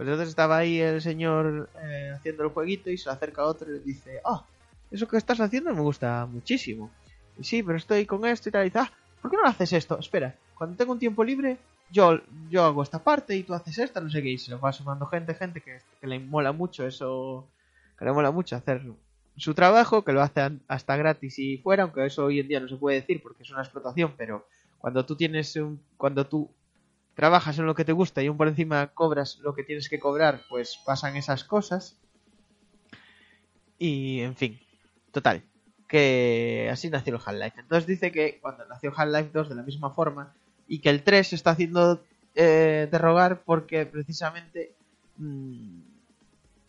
[0.00, 3.68] Pues entonces estaba ahí el señor eh, haciendo el jueguito y se le acerca otro
[3.68, 4.46] y le dice, ah,
[4.90, 6.90] eso que estás haciendo me gusta muchísimo.
[7.38, 8.62] Y sí, pero estoy con esto y tal.
[8.62, 9.98] Y dice, ah, ¿por qué no haces esto?
[9.98, 11.58] Espera, cuando tengo un tiempo libre,
[11.90, 14.58] yo, yo hago esta parte y tú haces esta, no sé qué, y se lo
[14.58, 17.46] va sumando gente, gente que, que le mola mucho eso,
[17.98, 18.80] que le mola mucho hacer
[19.36, 22.68] su trabajo, que lo hace hasta gratis y fuera, aunque eso hoy en día no
[22.68, 24.46] se puede decir porque es una explotación, pero
[24.78, 26.48] cuando tú tienes un, cuando tú
[27.20, 30.00] trabajas en lo que te gusta y aún por encima cobras lo que tienes que
[30.00, 31.98] cobrar, pues pasan esas cosas.
[33.78, 34.58] Y en fin,
[35.12, 35.42] total,
[35.86, 37.60] que así nació el Half-Life.
[37.60, 40.32] Entonces dice que cuando nació Half-Life 2 de la misma forma
[40.66, 42.02] y que el 3 se está haciendo
[42.34, 44.72] eh, derrogar porque precisamente
[45.18, 45.80] mm,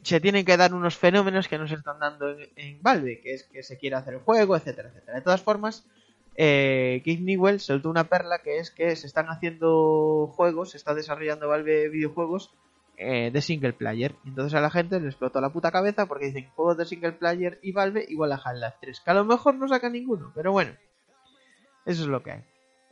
[0.03, 3.35] se tienen que dar unos fenómenos que no se están dando en, en Valve, que
[3.35, 5.19] es que se quiere hacer el juego, etcétera, etcétera.
[5.19, 5.85] De todas formas,
[6.35, 10.93] eh, Keith Newell soltó una perla que es que se están haciendo juegos, se está
[10.93, 12.53] desarrollando Valve videojuegos
[12.97, 14.15] eh, de single player.
[14.25, 17.59] Entonces a la gente le explotó la puta cabeza porque dicen juegos de single player
[17.61, 19.01] y Valve igual a Half-Life 3.
[19.01, 20.73] Que a lo mejor no saca ninguno, pero bueno,
[21.85, 22.43] eso es lo que hay.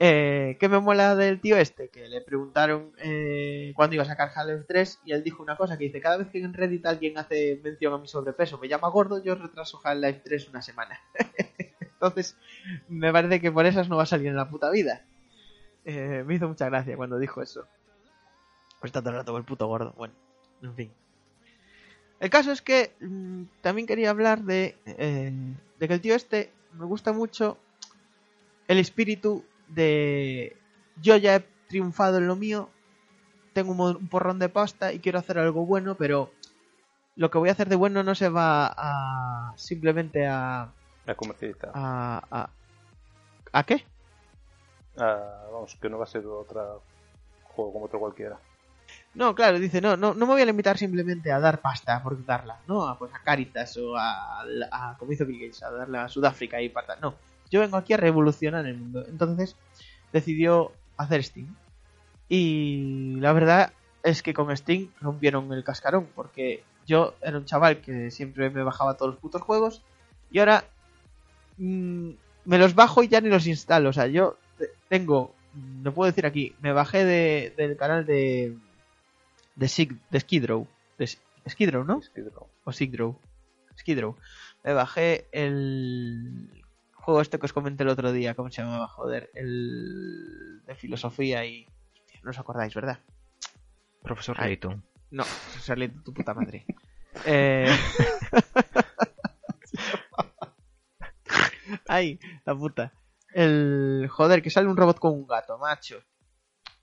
[0.01, 1.89] Eh, ¿Qué me mola del tío este?
[1.89, 5.77] Que le preguntaron eh, cuándo iba a sacar Half-Life 3 y él dijo una cosa
[5.77, 8.89] que dice, cada vez que en Reddit alguien hace mención a mi sobrepeso, me llama
[8.89, 10.99] gordo, yo retraso Half-Life 3 una semana.
[12.01, 12.37] Entonces,
[12.87, 15.03] me parece que por esas no va a salir en la puta vida.
[15.83, 17.65] Eh, me hizo mucha gracia cuando dijo eso.
[18.79, 19.93] Pues está todo el rato con el puto gordo.
[19.97, 20.13] Bueno,
[20.61, 20.91] en fin.
[22.21, 25.33] El caso es que mm, también quería hablar de, eh,
[25.77, 27.57] de que el tío este me gusta mucho
[28.69, 30.55] el espíritu de
[31.01, 32.69] yo ya he triunfado en lo mío,
[33.53, 36.31] tengo un, un porrón de pasta y quiero hacer algo bueno, pero
[37.15, 40.71] lo que voy a hacer de bueno no se va a simplemente a
[41.15, 41.71] Comercialidad.
[41.73, 42.49] a, a,
[43.53, 43.83] ¿a qué?
[44.97, 46.81] Ah, vamos, que no va a ser otro
[47.43, 48.37] juego como otro cualquiera.
[49.13, 52.23] No, claro, dice, no, no, no me voy a limitar simplemente a dar pasta por
[52.25, 54.41] darla, no, a, pues a Caritas o a,
[54.71, 57.15] a- como hizo Bill Gates, a darle a Sudáfrica y para no,
[57.49, 59.05] yo vengo aquí a revolucionar el mundo.
[59.07, 59.55] Entonces
[60.11, 61.55] decidió hacer Steam.
[62.27, 67.81] Y la verdad es que con Steam rompieron el cascarón, porque yo era un chaval
[67.81, 69.81] que siempre me bajaba todos los putos juegos
[70.31, 70.63] y ahora
[71.59, 72.09] mm,
[72.45, 73.89] me los bajo y ya ni los instalo.
[73.89, 78.57] O sea, yo te- tengo, no puedo decir aquí, me bajé de, del canal de
[79.55, 80.67] de, Sig, de Skidrow,
[80.97, 81.07] de
[81.49, 82.01] Skidrow, ¿no?
[82.63, 83.19] O Sigdrow.
[83.77, 84.15] Skidrow.
[84.63, 86.49] Me bajé el
[86.93, 88.87] juego este que os comenté el otro día, ¿cómo se llamaba?
[88.87, 91.65] Joder, el de filosofía y...
[92.23, 92.99] No os acordáis, ¿verdad?
[94.03, 94.49] Profesor Ay.
[94.49, 94.83] Layton.
[95.11, 95.23] No,
[95.61, 96.65] salí de tu puta madre.
[97.25, 97.73] eh...
[101.95, 102.93] Ay, la puta.
[103.33, 104.07] El...
[104.09, 105.97] Joder, que sale un robot con un gato, macho.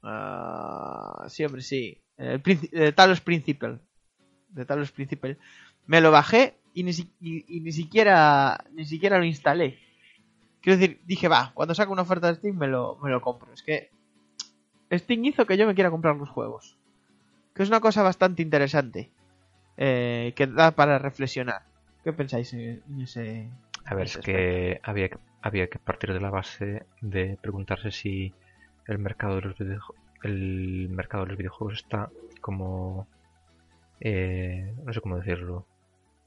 [0.03, 2.01] Ah, sí, hombre, sí.
[2.17, 2.43] El
[2.73, 3.81] de Talos Principal.
[4.49, 5.39] De Talos Principal.
[5.87, 9.79] Me lo bajé y ni, y- ni siquiera ni siquiera lo instalé.
[10.63, 13.53] Quiero decir, dije, va, cuando saque una oferta de Steam me lo, me lo compro.
[13.53, 13.91] Es que
[14.93, 16.77] Steam hizo que yo me quiera comprar los juegos.
[17.55, 19.11] Que es una cosa bastante interesante.
[19.79, 21.63] eh, que da para reflexionar.
[22.05, 23.51] ¿Qué pensáis en, en ese...
[23.87, 28.35] A ver, es que había, que había que partir de la base de preguntarse si
[28.87, 33.07] el mercado de los videojuegos, el mercado de los videojuegos está como
[34.01, 35.67] eh, no sé cómo decirlo.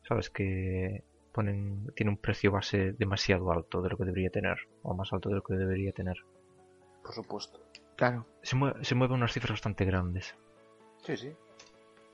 [0.07, 4.93] Sabes que ponen tiene un precio base demasiado alto de lo que debería tener o
[4.93, 6.17] más alto de lo que debería tener.
[7.03, 7.59] Por supuesto.
[7.95, 8.25] Claro.
[8.41, 10.35] Se, mue- se mueven unas cifras bastante grandes.
[11.03, 11.33] Sí, sí.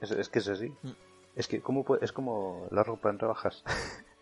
[0.01, 0.69] Es, es que es así.
[0.81, 0.89] Mm.
[1.35, 3.63] Es que ¿cómo puede- es como la ropa en rebajas.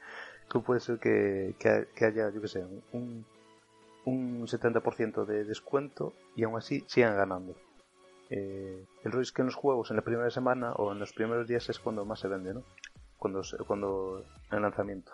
[0.54, 2.64] ¿Cómo puede ser que, que, ha- que haya, yo qué sé,
[2.94, 3.26] un,
[4.06, 7.56] un 70% de descuento y aún así sigan ganando?
[8.30, 11.12] Eh, el rollo es que en los juegos, en la primera semana o en los
[11.12, 12.64] primeros días es cuando más se vende, ¿no?
[13.18, 15.12] Cuando, cuando en lanzamiento.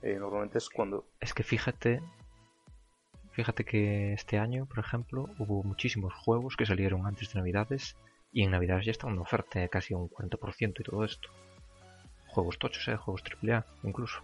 [0.00, 1.04] Eh, normalmente es cuando...
[1.20, 2.00] Es que fíjate,
[3.32, 7.96] fíjate que este año, por ejemplo, hubo muchísimos juegos que salieron antes de Navidades
[8.32, 11.28] y en Navidades ya estaban en oferta de casi un 40% y todo esto.
[12.28, 12.96] Juegos tochos, ¿eh?
[12.96, 14.22] Juegos AAA, incluso.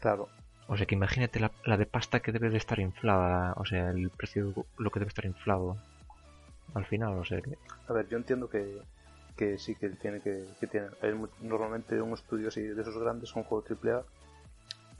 [0.00, 0.28] Claro,
[0.68, 3.90] O sea que imagínate la, la de pasta que debe de estar inflada, o sea,
[3.90, 5.76] el precio, lo que debe estar inflado
[6.74, 7.56] al final, o sea que...
[7.88, 8.80] A ver, yo entiendo que,
[9.36, 10.88] que sí que tiene que, que tiene.
[11.02, 14.02] hay normalmente un estudio así de esos grandes, un juego AAA,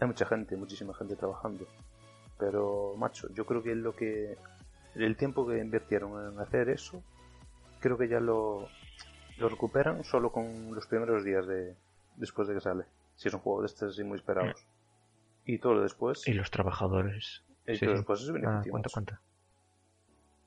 [0.01, 1.67] hay mucha gente, muchísima gente trabajando.
[2.39, 4.37] Pero, macho, yo creo que lo que
[4.95, 7.03] el tiempo que invirtieron en hacer eso,
[7.81, 8.69] creo que ya lo,
[9.39, 11.77] lo recuperan solo con los primeros días de
[12.17, 12.85] después de que sale.
[13.17, 14.65] Si es un juego de estos así muy esperados.
[15.49, 17.43] Y todo lo después, Y los trabajadores...
[17.67, 17.97] y sí, todo sí.
[17.97, 19.21] después es Ah, cuenta, cuenta.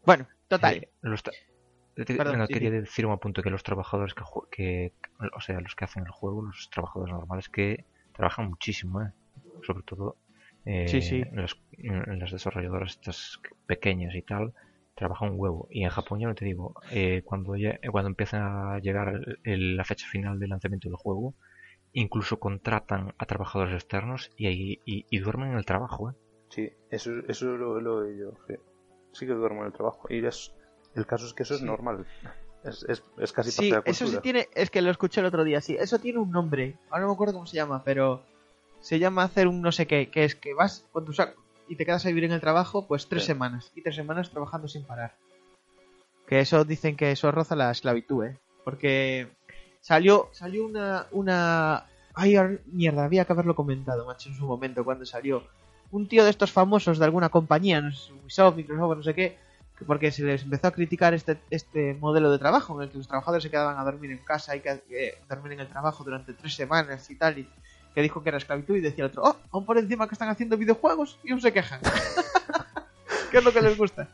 [0.06, 0.76] Bueno, total.
[0.76, 1.24] Eh, los
[2.18, 2.78] Perdón, venga, sí, quería sí.
[2.78, 4.94] decir un apunto que los trabajadores que, ju- que,
[5.36, 9.12] o sea, los que hacen el juego, los trabajadores normales que trabajan muchísimo, ¿eh?
[9.66, 10.18] sobre todo
[10.66, 14.54] eh, Sí, las, en las desarrolladoras estas pequeñas y tal,
[14.96, 15.68] trabaja un huevo.
[15.72, 19.10] Y en Japón ya no te digo, eh, cuando, ya- eh, cuando empieza a llegar
[19.16, 21.36] el- el- la fecha final del lanzamiento del juego,
[21.94, 26.12] incluso contratan a trabajadores externos y, ahí- y, y duermen en el trabajo.
[26.12, 26.14] ¿eh?
[26.50, 28.32] Sí, eso, eso lo, lo he yo.
[28.48, 28.56] Sí.
[29.14, 30.08] sí que duermo en el trabajo.
[30.10, 30.54] Y es,
[30.96, 32.06] el caso es que eso es normal.
[32.64, 34.48] Es, es, es casi Sí, parte de la eso sí tiene.
[34.54, 35.76] Es que lo escuché el otro día, sí.
[35.80, 36.78] Eso tiene un nombre.
[36.90, 38.22] Ahora no me acuerdo cómo se llama, pero.
[38.80, 40.10] Se llama hacer un no sé qué.
[40.10, 42.88] Que es que vas con tu saco y te quedas a vivir en el trabajo,
[42.88, 43.28] pues tres Sí.
[43.28, 43.72] semanas.
[43.76, 45.16] Y tres semanas trabajando sin parar.
[46.28, 48.40] Que eso dicen que eso roza la esclavitud, ¿eh?
[48.64, 49.30] Porque
[49.82, 51.08] salió salió una.
[51.12, 51.86] una...
[52.14, 55.44] Ay, mierda, había que haberlo comentado, macho, en su momento, cuando salió.
[55.92, 59.38] Un tío de estos famosos de alguna compañía, no sé, Ubisoft, Microsoft, no sé qué,
[59.78, 62.98] que porque se les empezó a criticar este, este modelo de trabajo en el que
[62.98, 66.04] los trabajadores se quedaban a dormir en casa y que eh, dormir en el trabajo
[66.04, 67.50] durante tres semanas y tal, y
[67.94, 70.30] que dijo que era esclavitud y decía el otro, oh, aún por encima que están
[70.30, 71.82] haciendo videojuegos y aún se quejan.
[73.32, 74.10] ¿Qué es lo que les gusta?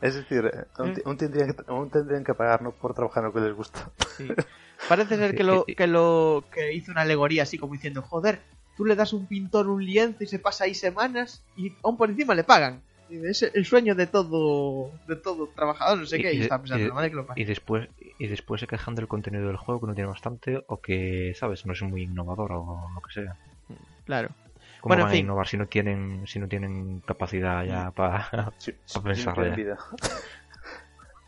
[0.00, 1.02] Es decir, eh, aún, ¿Eh?
[1.04, 3.90] aún tendrían que, aún tendrían que pagarnos por trabajar en lo que les gusta.
[4.16, 4.28] sí.
[4.88, 8.40] Parece ser que lo, que lo que hizo una alegoría así como diciendo, joder,
[8.76, 12.10] tú le das un pintor un lienzo y se pasa ahí semanas y aún por
[12.10, 12.82] encima le pagan.
[13.08, 16.42] Y Es el sueño de todo de todo trabajador, no sé Y- qué, y, y-
[16.42, 17.42] está pensando, y- la madre que lo parió.
[17.42, 20.80] Y después, y después se quejan del contenido del juego que no tiene bastante o
[20.80, 21.64] que, ¿sabes?
[21.66, 23.36] No es muy innovador o lo que sea.
[24.06, 24.30] Claro.
[24.80, 25.18] ¿Cómo Bueno, en van fin.
[25.18, 28.52] a innovar si no tienen, si no tienen capacidad ya para...
[28.58, 28.72] Sí,
[29.04, 29.76] pensar ya.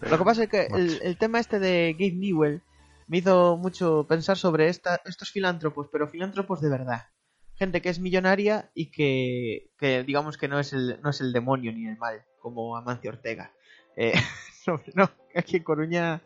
[0.00, 2.62] Lo que pasa es que el, el tema este de Gabe Newell
[3.06, 7.08] me hizo mucho pensar sobre esta, estos filántropos, pero filántropos de verdad.
[7.56, 11.32] Gente que es millonaria y que, que digamos que no es, el, no es el
[11.32, 13.52] demonio ni el mal, como Amancio Ortega.
[13.96, 14.12] Eh,
[14.66, 16.22] no, no, aquí en Coruña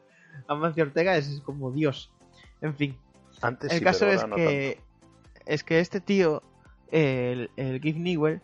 [0.47, 2.11] Amancio Ortega es como Dios.
[2.61, 2.97] En fin,
[3.41, 4.81] Antes el sí, caso es no que
[5.47, 6.43] es que este tío,
[6.91, 8.41] el, el Gabe Newell,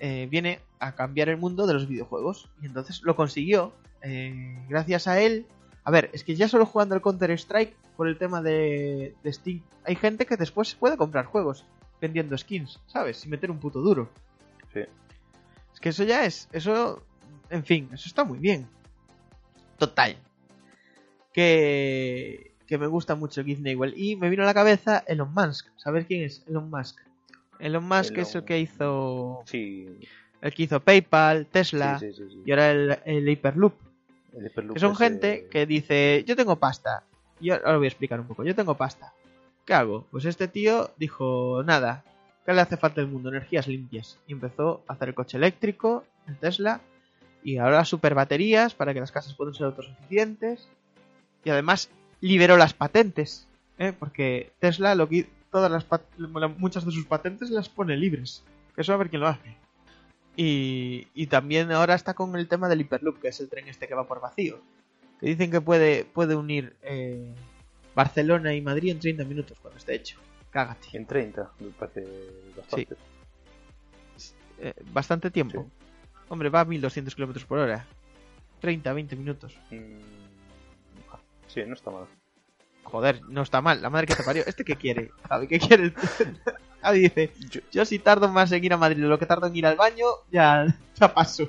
[0.00, 3.72] eh, viene a cambiar el mundo de los videojuegos y entonces lo consiguió
[4.02, 5.46] eh, gracias a él.
[5.88, 9.32] A ver, es que ya solo jugando al Counter Strike por el tema de, de
[9.32, 11.64] Steam, hay gente que después puede comprar juegos
[11.98, 13.16] vendiendo skins, ¿sabes?
[13.16, 14.10] Sin meter un puto duro.
[14.74, 14.80] Sí.
[15.72, 17.02] Es que eso ya es, eso,
[17.48, 18.68] en fin, eso está muy bien.
[19.78, 20.18] Total.
[21.32, 23.94] Que, que me gusta mucho Keith Newell.
[23.96, 25.68] Y me vino a la cabeza Elon Musk.
[25.78, 27.00] ¿Sabes quién es Elon Musk?
[27.60, 29.88] Elon Musk es el que hizo Sí,
[30.42, 32.42] el que hizo PayPal, Tesla sí, sí, sí.
[32.44, 33.87] y ahora el, el Hyperloop.
[34.74, 37.04] Que son gente que dice, yo tengo pasta.
[37.40, 38.44] Yo ahora voy a explicar un poco.
[38.44, 39.12] Yo tengo pasta.
[39.64, 40.06] ¿Qué hago?
[40.10, 42.04] Pues este tío dijo, nada,
[42.46, 43.28] ¿qué le hace falta al mundo?
[43.28, 44.18] Energías limpias.
[44.26, 46.80] Y empezó a hacer el coche eléctrico, el Tesla,
[47.42, 50.68] y ahora super baterías para que las casas puedan ser autosuficientes.
[51.44, 53.46] Y además liberó las patentes,
[53.78, 53.92] ¿eh?
[53.98, 55.86] porque Tesla lo que todas las
[56.58, 58.42] muchas de sus patentes las pone libres.
[58.74, 59.56] Que eso a ver quién lo hace.
[60.40, 63.88] Y, y también ahora está con el tema del Hyperloop, que es el tren este
[63.88, 64.60] que va por vacío.
[65.20, 67.34] Que dicen que puede, puede unir eh,
[67.96, 70.16] Barcelona y Madrid en 30 minutos cuando esté hecho.
[70.50, 70.96] Cágate.
[70.96, 72.06] En 30, me parece
[72.56, 72.96] bastante.
[74.60, 75.64] Eh, bastante tiempo.
[75.64, 76.14] Sí.
[76.28, 77.84] Hombre, va a 1200 kilómetros por hora.
[78.60, 79.58] 30, 20 minutos.
[79.72, 79.98] Mm,
[81.48, 82.04] Sí, no está mal.
[82.84, 83.82] Joder, no está mal.
[83.82, 84.44] La madre que te parió.
[84.46, 85.10] ¿Este qué quiere?
[85.28, 85.92] Javi, ¿qué quiere?
[86.82, 89.56] Javi dice: Yo- Yo si tardo más en ir a Madrid lo que tardo en
[89.56, 90.66] ir al baño, ya,
[91.00, 91.48] ya paso.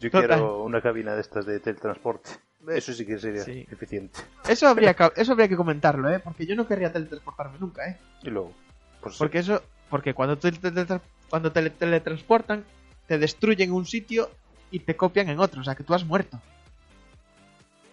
[0.00, 0.26] Yo Total.
[0.28, 2.30] quiero una cabina de estas de teletransporte.
[2.68, 3.66] Eso sí que sería sí.
[3.70, 4.20] eficiente.
[4.48, 6.20] Eso habría, que, eso habría que comentarlo, ¿eh?
[6.20, 7.98] Porque yo no querría teletransportarme nunca, ¿eh?
[8.22, 8.52] Y luego,
[9.00, 12.64] pues Porque eso, porque cuando te, te- te- cuando te teletransportan,
[13.08, 14.30] te destruyen un sitio
[14.70, 16.40] y te copian en otro, o sea que tú has muerto.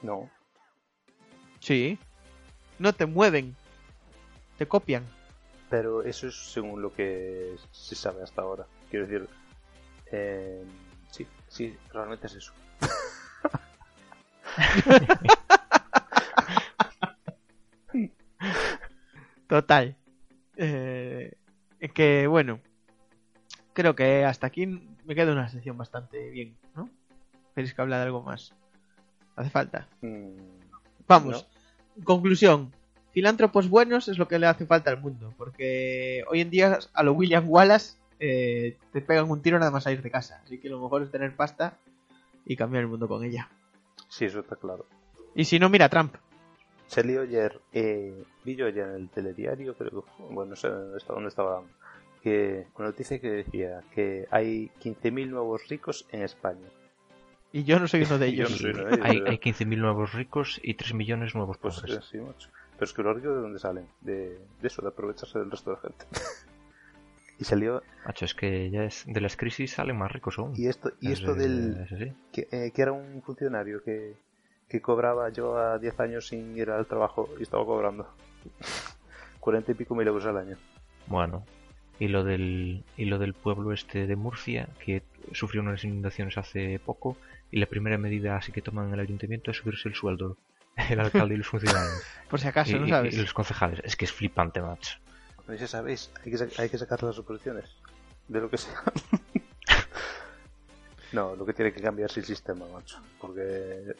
[0.02, 0.30] no.
[1.60, 1.98] Sí.
[2.80, 3.56] No te mueven,
[4.60, 5.04] te copian.
[5.70, 8.68] Pero eso es según lo que se sabe hasta ahora.
[8.90, 9.28] Quiero decir,
[10.12, 10.66] eh,
[11.10, 12.52] sí, sí, realmente es eso.
[19.48, 19.96] Total.
[20.58, 21.38] Eh,
[21.94, 22.60] que bueno,
[23.74, 26.90] creo que hasta aquí me queda una sección bastante bien, ¿no?
[27.56, 28.54] ¿Queréis que hable de algo más?
[29.38, 29.88] ¿Hace falta?
[30.02, 30.34] Mm,
[31.08, 31.48] Vamos,
[32.04, 32.74] conclusión.
[33.12, 37.04] Filántropos buenos es lo que le hace falta al mundo, porque hoy en día a
[37.04, 40.70] lo William Wallace eh, te pegan un tiro nada más salir de casa, así que
[40.70, 41.78] lo mejor es tener pasta
[42.46, 43.50] y cambiar el mundo con ella.
[44.10, 44.86] Sí, eso está claro.
[45.36, 46.16] Y si no, mira Trump.
[46.88, 50.68] Salió ayer, eh, vi yo ayer en el telediario, creo que fue, bueno, no sé
[50.70, 51.62] dónde estaba,
[52.24, 56.68] que una noticia que decía que hay 15.000 nuevos ricos en España.
[57.52, 58.52] Y yo no soy uno de Yo ellos.
[58.52, 59.00] no soy uno de ellos.
[59.06, 61.98] Hay, pero- hay 15.000 nuevos ricos y 3 millones nuevos Pues pobres.
[61.98, 62.18] eh, sí.
[62.80, 63.88] Pero es que los ricos de dónde salen?
[64.00, 66.06] De, de eso, de aprovecharse del resto de la gente.
[67.42, 67.82] Y salió.
[68.06, 70.52] Macho, es que ya es de las crisis salen más ricos aún.
[70.58, 71.78] Y esto, y Es- esto del.
[71.86, 72.12] es así.
[72.34, 74.16] Que, eh, que era un funcionario que,
[74.68, 78.10] que cobraba yo a 10 años sin ir al trabajo y estaba cobrando
[79.40, 80.58] 40 y pico mil euros al año.
[81.08, 81.46] Bueno,
[81.98, 86.78] y lo del y lo del pueblo este de Murcia que sufrió unas inundaciones hace
[86.80, 87.16] poco
[87.52, 90.36] y la primera medida así que toman en el ayuntamiento es subirse el sueldo
[90.90, 93.14] el alcalde y los funcionarios Por si acaso, y, ¿no sabes?
[93.14, 93.80] y los concejales.
[93.84, 94.98] Es que es flipante, macho.
[95.48, 97.66] No sé si sabéis, hay que, hay que sacar las oposiciones
[98.28, 98.76] de lo que sea.
[101.14, 103.00] no, lo que tiene que cambiar es el sistema, macho.
[103.20, 103.96] Porque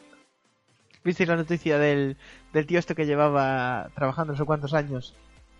[1.02, 2.16] ¿Viste la noticia del,
[2.52, 5.14] del tío este que llevaba trabajando no sé cuántos años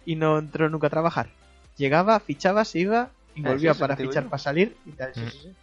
[0.05, 1.29] y no entró nunca a trabajar?
[1.77, 4.31] Llegaba, fichaba, se iba y Ah, volvía sí, sí, para fichar, yo.
[4.31, 5.15] para salir y tal.
[5.15, 5.31] Sí, Mm.
[5.31, 5.55] sí, sí.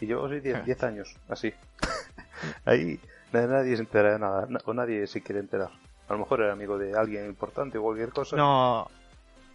[0.00, 0.62] Y yo soy 10 Ah.
[0.66, 1.54] 10 años, así.
[2.64, 2.98] Ahí
[3.32, 5.70] nadie se entera de nada, na- o nadie se quiere enterar.
[6.08, 8.36] A lo mejor era amigo de alguien importante o cualquier cosa.
[8.36, 8.88] No.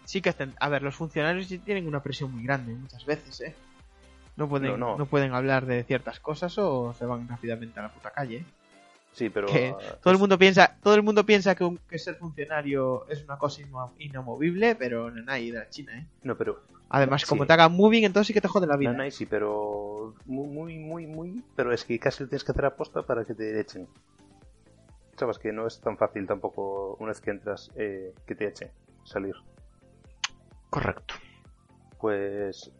[0.05, 0.53] Sí que hacen.
[0.59, 3.55] A ver, los funcionarios tienen una presión muy grande muchas veces, ¿eh?
[4.37, 5.05] No pueden, No, no, no.
[5.07, 8.45] pueden hablar de ciertas cosas o se van rápidamente a la puta calle.
[9.17, 9.47] Sí, pero.
[9.47, 13.08] Que ah, todo el mundo piensa, todo el mundo piensa que, un- que ser funcionario
[13.10, 13.63] es una cosa
[13.97, 16.06] inamovible, pero no nadie de la China, ¿eh?
[16.21, 16.62] No, pero.
[16.89, 17.47] Además, como Sí.
[17.47, 18.93] te hagan moving, entonces sí que te jode la vida.
[18.93, 20.13] No, no, sí, pero.
[20.27, 21.43] Muy, muy, muy, muy.
[21.56, 23.88] Pero es que casi lo tienes que hacer aposta para que te echen.
[25.17, 28.69] Sabes que no es tan fácil tampoco, una vez que entras, eh, que te echen.
[29.03, 29.34] Salir.
[30.69, 31.15] Correcto.
[31.99, 32.71] Pues.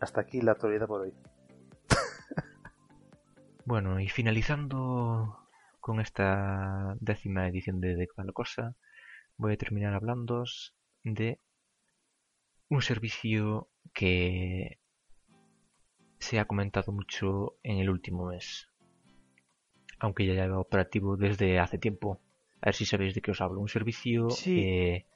[0.00, 1.12] Hasta aquí la actualidad por hoy.
[3.64, 5.38] Bueno, y finalizando
[5.80, 8.74] con esta décima edición de De Cada Cosa,
[9.36, 10.44] voy a terminar hablando
[11.04, 11.40] de
[12.68, 14.78] un servicio que
[16.18, 18.68] se ha comentado mucho en el último mes.
[19.98, 22.20] Aunque ya lleva operativo desde hace tiempo.
[22.60, 23.60] A ver si sabéis de qué os hablo.
[23.60, 24.60] Un servicio Sí.
[24.60, 25.06] eh,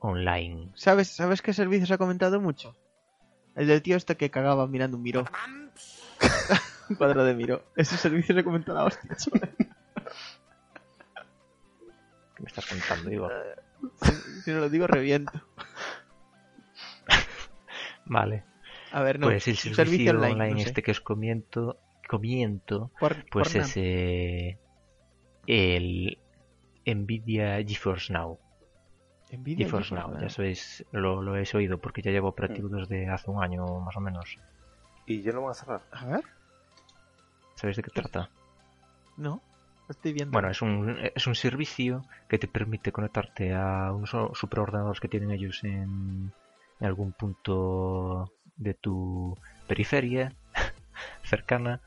[0.00, 0.70] online.
[0.74, 2.74] ¿Sabes, ¿Sabes qué servicio se ha comentado mucho?
[3.54, 5.24] El del tío este que cagaba mirando un miro.
[6.92, 7.64] un cuadro de miro.
[7.76, 9.54] Ese servicio se ha comentado la hostia, chaval.
[12.36, 13.32] ¿Qué me estás contando, Igor?
[14.02, 15.32] Si, si no lo digo, reviento.
[18.04, 18.44] Vale.
[18.92, 19.26] A ver, no.
[19.28, 20.64] pues el servicio, servicio online, online, no sé.
[20.66, 21.78] este que os comiento,
[22.08, 24.58] comiento Por- pues por es eh,
[25.46, 26.18] el
[26.84, 28.38] Nvidia GeForce Now.
[29.30, 32.76] Nvidia GeForce GeForce Now, ya sabéis, lo, lo habéis oído porque ya llevo operativo Mm.
[32.80, 34.36] desde hace un año más o menos.
[35.06, 35.80] Y yo lo voy a cerrar.
[35.92, 36.24] A ver,
[37.62, 38.28] ¿Sabéis de qué trata?
[39.16, 39.40] no.
[39.88, 40.32] Estoy viendo.
[40.32, 45.30] Bueno, es un, es un servicio que te permite conectarte a unos superordenadores que tienen
[45.30, 46.32] ellos en,
[46.80, 49.36] en algún punto de tu
[49.68, 50.32] periferia
[51.22, 51.80] cercana.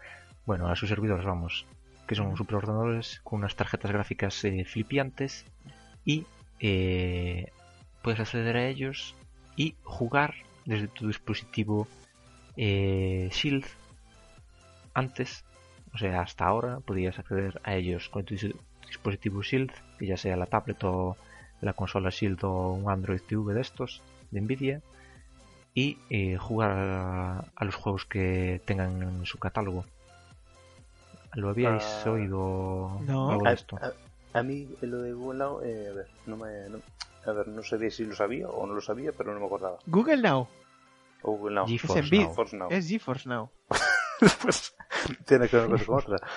[0.45, 1.65] Bueno, a sus servidores, vamos.
[2.07, 5.45] Que son superordenadores con unas tarjetas gráficas eh, flipiantes
[6.05, 6.25] y
[6.59, 7.51] eh,
[8.01, 9.15] puedes acceder a ellos
[9.57, 10.35] y jugar
[10.65, 11.87] desde tu dispositivo
[12.55, 13.65] eh, Shield
[14.93, 15.43] antes
[15.95, 18.53] o sea, hasta ahora podías acceder a ellos con tu dis-
[18.85, 21.15] dispositivo Shield, que ya sea la tablet o
[21.61, 24.81] la consola Shield o un Android TV de estos, de Nvidia,
[25.73, 29.85] y eh, jugar a, a los juegos que tengan en su catálogo.
[31.33, 33.31] ¿Lo habíais Ah, oído no.
[33.31, 33.77] algo A, de esto?
[33.81, 36.79] a- a mí lo de Google Now, eh, a ver, no me, no-
[37.25, 39.77] a ver, no sabía si lo sabía o no lo sabía, pero no me acordaba.
[39.87, 40.47] Google Now.
[41.23, 41.67] O Google Now.
[41.67, 42.11] GeForce Es.
[42.11, 42.19] Now.
[42.29, 42.67] GeForce Now.
[42.71, 43.49] Es GeForce Now.
[44.41, 44.75] Pues,
[45.25, 46.27] tiene que ver una cosa con otra.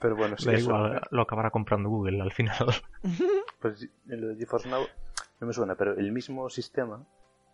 [0.00, 2.66] Pero bueno, sí, Da eso, igual, lo acabará comprando Google al final.
[3.60, 4.86] Pues lo de GeForce Now
[5.40, 7.04] no me suena, pero el mismo sistema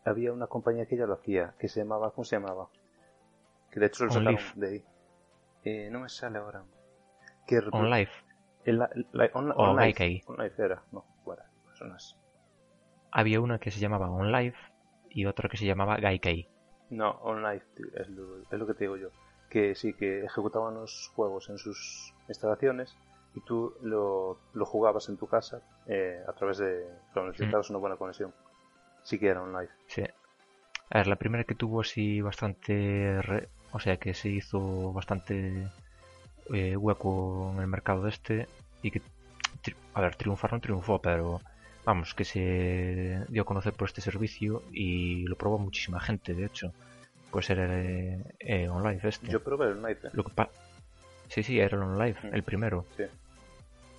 [0.05, 2.69] había una compañía que ya lo hacía, que se llamaba, ¿cómo se llamaba?
[3.71, 4.85] Que de hecho lo sacaron de ahí.
[5.65, 6.65] Eh, no me sale ahora.
[7.47, 8.11] Que repro- OnLive.
[8.65, 8.81] el-
[9.33, 9.71] on- O.
[10.27, 11.45] OnLive era, no, fuera,
[11.97, 12.17] es.
[13.13, 14.57] Había una que se llamaba OnLive
[15.11, 16.49] y otra que se llamaba Gaikai.
[16.91, 17.21] No,
[17.95, 19.09] es lo, es lo que te digo yo.
[19.53, 22.97] Que sí, que ejecutaban los juegos en sus instalaciones
[23.35, 26.87] y tú lo, lo jugabas en tu casa eh, a través de.
[27.13, 28.33] Cuando necesitabas una buena conexión.
[29.03, 29.69] Sí que era OnLive.
[29.89, 30.03] Sí.
[30.91, 33.21] A ver, la primera que tuvo así bastante...
[33.23, 35.67] re- O sea, que se hizo bastante
[36.53, 38.49] eh, hueco en el mercado de este
[38.83, 39.01] y que...
[39.63, 41.41] tri- A ver, triunfar no triunfó, pero...
[41.85, 46.47] Vamos, que se dio a conocer por este servicio y lo probó muchísima gente, de
[46.47, 46.73] hecho.
[47.33, 49.33] Pues era eh, eh, online este.
[49.33, 50.01] Yo probé el OnLive.
[50.05, 50.11] ¿eh?
[50.13, 50.51] Lo que pa-
[51.29, 52.35] sí, sí, era el online, Mm.
[52.35, 52.85] el primero.
[52.97, 53.05] Sí.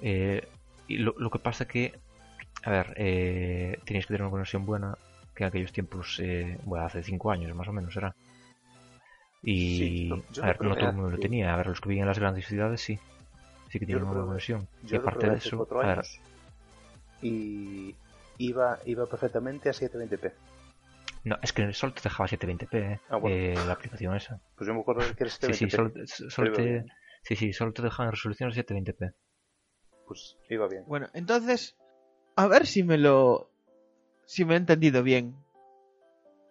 [0.04, 0.48] Eh,
[0.88, 2.00] y lo, lo que pasa que,
[2.64, 4.96] a ver, eh, tenéis que tener una conexión buena,
[5.36, 8.14] que en aquellos tiempos, eh, bueno, hace 5 años más o menos era.
[9.42, 11.54] Y, Sí, a ver, no todo el mundo lo tenía.
[11.54, 13.00] A ver, los que vivían en las grandes ciudades sí.
[13.72, 14.68] Sí que tienen una buena conexión.
[14.84, 16.06] y Yo aparte de eso, a ver,
[17.24, 17.96] y
[18.38, 20.32] iba, iba perfectamente a 720p.
[21.26, 23.36] No, es que solo te dejaba 720p eh, Ah, bueno.
[23.36, 24.42] eh, la aplicación esa.
[24.58, 25.70] Pues yo me acuerdo que era Sí, sí, 720p.
[26.06, 26.86] solo, solo te,
[27.24, 29.14] sí, sí, solo te dejaban resolución 720p.
[30.08, 30.84] Pues iba bien.
[30.86, 31.78] Bueno, entonces,
[32.36, 33.50] a ver si me lo.
[34.26, 35.36] Si me he entendido bien.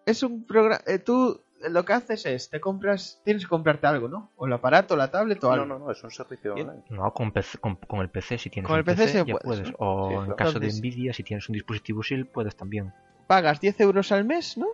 [0.06, 0.82] Es un programa.
[1.04, 3.20] tú lo que haces es, te compras.
[3.24, 4.30] Tienes que comprarte algo, ¿no?
[4.36, 5.66] O el aparato, la tablet o No, algo.
[5.66, 6.68] no, no, es un servicio Bien.
[6.70, 6.84] online.
[6.90, 9.42] No, con, PC con, con el PC, si tienes Con el PC se ya puedes,
[9.44, 9.70] puedes.
[9.70, 9.76] ¿no?
[9.78, 12.92] O Sí, en caso de Nvidia, si tienes un dispositivo SIL, puedes también.
[13.32, 14.66] Pagas 10 euros al mes, ¿no?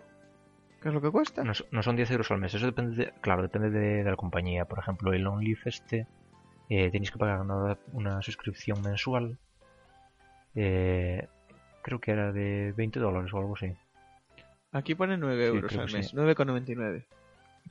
[0.83, 1.45] ¿Qué es lo que cuesta?
[1.45, 4.65] No, son 10 euros al mes, eso depende, de, claro, depende de, de la compañía.
[4.65, 6.07] Por ejemplo, el OnLive este,
[6.69, 9.39] eh, tenéis que pagar una, una suscripción mensual.
[10.57, 11.29] eh,
[11.83, 13.73] creo que era de 20 dólares o algo así.
[14.73, 16.17] Aquí pone 9 Sí, euros al mes, sí.
[16.17, 17.05] 9,99.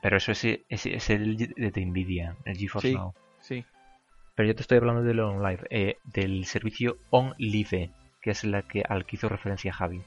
[0.01, 2.95] Pero eso es, es, es el de, de Nvidia, el GeForce Sí.
[2.95, 3.13] Now.
[3.41, 3.65] Sí.
[4.35, 8.83] Pero yo te estoy hablando del OnLive, eh, del servicio OnLive, que es la que,
[8.87, 10.01] al que hizo referencia Javi.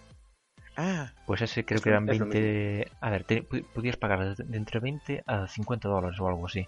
[0.77, 2.91] Ah, Pues ese creo Es que eran es lo 20...
[3.01, 6.67] A ver, te- podías pagar de entre 20 a 50 dólares o algo así.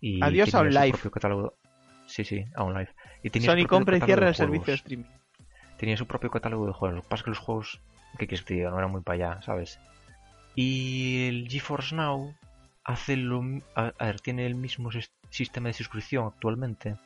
[0.00, 0.98] Y Adiós a su OnLive.
[2.06, 2.90] Sí, sí, a OnLive.
[3.22, 5.04] Y tenía Sony compra y cierra el servicio de streaming.
[5.78, 6.96] Tenía su propio catálogo de juegos.
[6.96, 7.80] Lo que pasa es que los juegos,
[8.18, 8.70] ¿qué quieres que te diga?
[8.70, 9.78] No eran muy para allá, ¿sabes?
[10.54, 12.34] Y el GeForce Now
[12.84, 13.42] hace lo...
[13.74, 16.96] A, a ver, tiene el mismo sis- sistema de suscripción actualmente.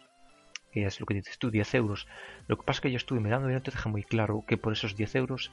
[0.73, 2.07] Que es lo que dices tú, 10 euros.
[2.47, 4.57] Lo que pasa es que yo estuve mirando y no te deja muy claro que
[4.57, 5.51] por esos 10 euros,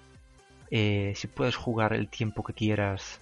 [0.72, 3.20] eh, si puedes jugar el tiempo que quieras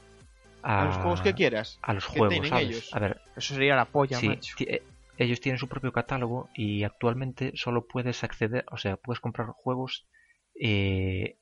[0.64, 1.80] a, A los juegos que quieras.
[1.82, 2.90] a los juegos, ellos.
[2.94, 4.56] A ver, Eso sería la polla, sí, macho.
[4.62, 4.82] eh,
[5.18, 10.06] ellos tienen su propio catálogo y actualmente solo puedes acceder, o sea, puedes comprar juegos
[10.60, 11.36] eh,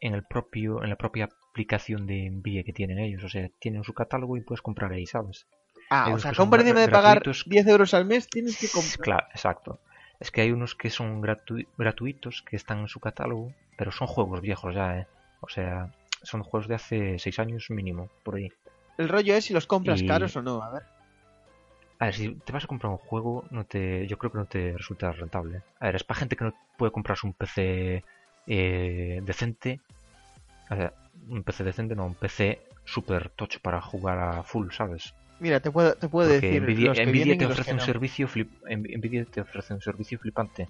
[0.00, 3.84] en el propio, en la propia aplicación de Nvidia que tienen ellos, o sea, tienen
[3.84, 5.46] su catálogo y puedes comprar ahí, ¿sabes?
[5.90, 7.50] Ah, hay o sea, encima de pagar gratuitos.
[7.50, 9.04] 10 euros al mes tienes que comprar.
[9.04, 9.80] Claro, exacto.
[10.20, 14.06] Es que hay unos que son gratu- gratuitos que están en su catálogo, pero son
[14.06, 15.06] juegos viejos ya, ¿eh?
[15.42, 15.90] O sea,
[16.22, 18.50] son juegos de hace 6 años mínimo, por ahí.
[18.96, 20.62] El rollo es si los compras Y- caros o no.
[20.62, 20.82] A ver.
[21.98, 24.46] A ver, si te vas a comprar un juego, no te, yo creo que no
[24.46, 25.62] te resulta rentable.
[25.78, 28.02] A ver, es para gente que no puede comprarse un PC
[28.46, 29.80] eh, decente.
[30.70, 30.92] O sea,
[31.28, 35.14] un PC decente, no, un PC super tocho para jugar a full, ¿sabes?
[35.38, 36.62] Mira, te puedo, te puedo decir.
[36.62, 37.84] Nvidia, los que Nvidia vienen te ofrece un no.
[37.84, 40.68] servicio flip, Nv- Nvidia te ofrece un servicio flipante.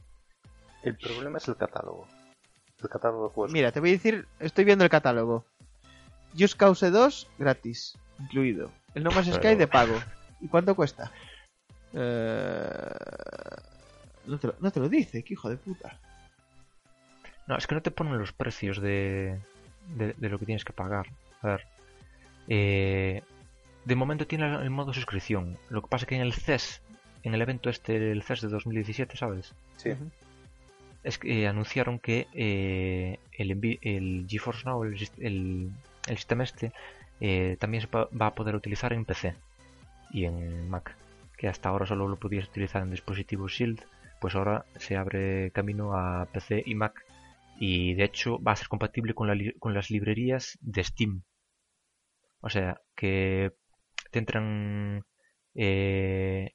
[0.83, 2.07] El problema es el catálogo.
[2.83, 3.53] El catálogo de juegos.
[3.53, 4.27] Mira, te voy a decir.
[4.41, 5.45] Estoy viendo el catálogo.
[6.39, 8.71] Just Cause 2 gratis, incluido.
[8.95, 9.95] El No Man's Pero- Sky de pago.
[10.41, 11.13] ¿Y cuánto cuesta?
[11.95, 12.95] Eh...
[14.27, 15.99] No, te lo, no te lo dice, qué hijo de puta.
[17.47, 19.39] No, es que no te ponen los precios de,
[19.97, 21.07] de, de lo que tienes que pagar.
[21.43, 21.67] A ver.
[22.49, 23.23] eh,
[23.85, 25.59] de momento tiene el modo suscripción.
[25.69, 26.81] Lo que pasa que en el CES,
[27.25, 29.55] en el evento este, el CES de 2017, ¿sabes?
[29.77, 29.91] Sí.
[29.91, 30.09] Ujú.
[31.03, 35.73] Es que eh, anunciaron que eh, el, el GeForce Now, el, el,
[36.17, 36.73] sistema este,
[37.21, 39.35] eh, también se va a poder utilizar en PC
[40.11, 40.97] y en Mac.
[41.37, 43.81] Que hasta ahora solo lo podías utilizar en dispositivos Shield,
[44.21, 47.05] pues ahora se abre camino a PC y Mac.
[47.59, 49.29] Y de hecho va a ser compatible con,
[49.59, 51.23] con las librerías de Steam.
[52.41, 53.53] O sea, que
[54.11, 55.05] te entran
[55.55, 56.55] eh,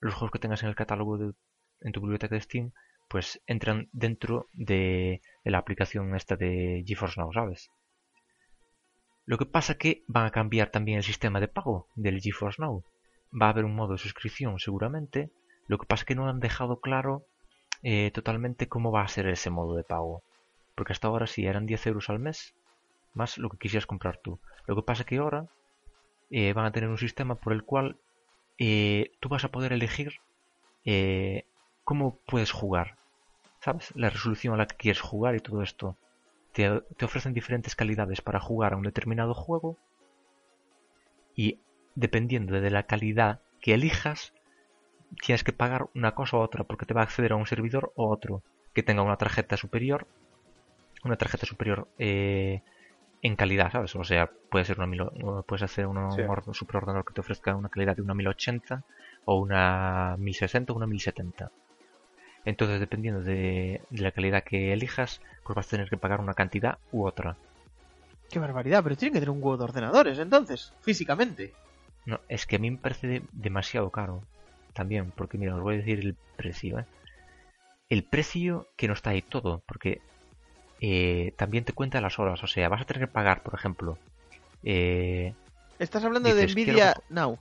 [0.00, 1.32] los juegos que tengas en el catálogo de,
[1.80, 2.72] en tu biblioteca de Steam,
[3.10, 7.68] pues entran dentro de, la aplicación esta de GeForce Now, ¿sabes?
[9.26, 12.84] Lo que pasa que van a cambiar también el sistema de pago del GeForce Now.
[13.30, 15.28] Va a haber un modo de suscripción seguramente.
[15.66, 17.26] Lo que pasa que no han dejado claro
[17.82, 20.22] eh, totalmente cómo va a ser ese modo de pago.
[20.76, 22.54] Porque hasta ahora sí eran 10 euros al mes,
[23.12, 24.38] más lo que quisieras comprar tú.
[24.66, 25.48] Lo que pasa que ahora
[26.30, 27.98] eh, van a tener un sistema por el cual
[28.58, 30.12] eh, tú vas a poder elegir
[31.82, 32.99] cómo puedes jugar.
[33.60, 33.92] ¿Sabes?
[33.94, 35.96] La resolución a la que quieres jugar y todo esto.
[36.52, 39.76] Te, te ofrecen diferentes calidades para jugar a un determinado juego.
[41.36, 41.60] Y
[41.94, 44.32] dependiendo de la calidad que elijas,
[45.24, 47.92] tienes que pagar una cosa u otra, porque te va a acceder a un servidor
[47.96, 48.42] o otro
[48.74, 50.06] que tenga una tarjeta superior.
[51.04, 52.62] Una tarjeta superior eh,
[53.22, 53.94] en calidad, ¿sabes?
[53.96, 55.08] O sea, puede ser una mil-
[55.46, 55.90] puedes hacer Sí.
[55.90, 58.84] un or- superordenador que te ofrezca una calidad de una 1080
[59.24, 61.50] o una 1060 o una 1070.
[62.44, 66.34] Entonces, dependiendo de, de la calidad que elijas, pues vas a tener que pagar una
[66.34, 67.36] cantidad u otra.
[68.30, 71.52] Qué barbaridad, pero tienen que tener un huevo de ordenadores entonces, físicamente.
[72.06, 74.22] No, es que a mí me parece de- demasiado caro.
[74.72, 76.84] También, porque mira, os voy a decir el precio, ¿eh?
[77.88, 80.00] El precio que no está ahí todo, porque
[80.80, 82.42] eh, también te cuenta las horas.
[82.42, 83.98] O sea, vas a tener que pagar, por ejemplo,
[84.62, 85.34] eh,
[85.78, 87.38] Estás hablando Dices, de Nvidia Now.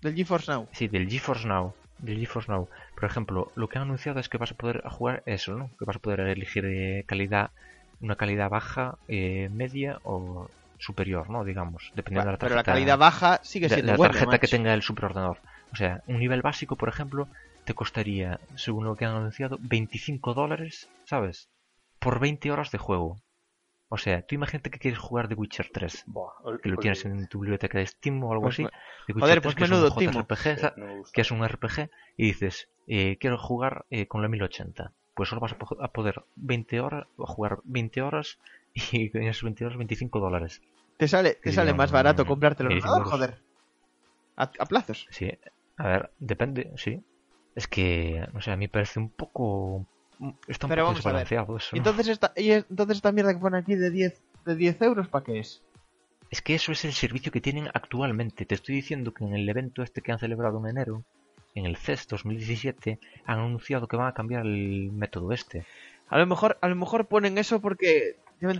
[0.00, 0.68] Del GeForce Now.
[0.72, 1.74] Sí, del GeForce Now.
[1.98, 2.68] Del GeForce Now.
[2.98, 5.70] Por ejemplo, lo que han anunciado es que vas a poder jugar eso, ¿no?
[5.78, 7.52] Que vas a poder elegir eh, calidad
[8.00, 11.44] una calidad baja, eh, media o superior, ¿no?
[11.44, 12.72] Digamos, dependiendo de la Pero tarjeta.
[12.72, 15.38] la calidad baja sigue de- de siendo la buena, tarjeta que tenga el superordenador.
[15.72, 17.28] O sea, un nivel básico, por ejemplo,
[17.64, 21.50] te costaría, según lo que han anunciado, 25 dólares, ¿sabes?
[22.00, 23.20] Por 20 horas de juego.
[23.88, 26.32] O sea, tú imagínate que quieres jugar The Witcher 3, Buah,
[26.62, 28.64] que lo tienes en tu biblioteca de Steam o algo Pues así.
[28.64, 28.70] me-
[29.06, 30.12] The Witcher joder, 3, pues que es un menudo timo.
[30.12, 34.92] JRPG, no que es un RPG, y dices, eh, quiero jugar eh, con la 1080.
[35.14, 38.38] Pues solo vas a, po- a poder 20 horas, a jugar 20 horas
[38.74, 40.60] y en esas 20 horas 25 dólares.
[40.96, 43.12] Te sale, te sale más barato comprarte el eh, ordenador, euros.
[43.12, 43.38] joder.
[44.36, 45.06] A, a plazos.
[45.10, 45.30] Sí,
[45.76, 47.02] a ver, depende, sí.
[47.54, 49.86] Es que, no sé, a mí me parece un poco...
[50.48, 51.28] Está un Pero poco vamos a ver.
[51.28, 54.20] desbalanceado eso, Y entonces esta, y es- entonces esta mierda que pone aquí de 10,
[54.44, 55.62] de 10 euros, ¿para qué es?
[56.30, 58.44] Es que eso es el servicio que tienen actualmente.
[58.44, 61.04] Te estoy diciendo que en el evento este que han celebrado en enero,
[61.58, 65.66] en el CES 2017, han anunciado que van a cambiar el método este.
[66.08, 68.58] A lo mejor, a lo mejor ponen eso porque deben,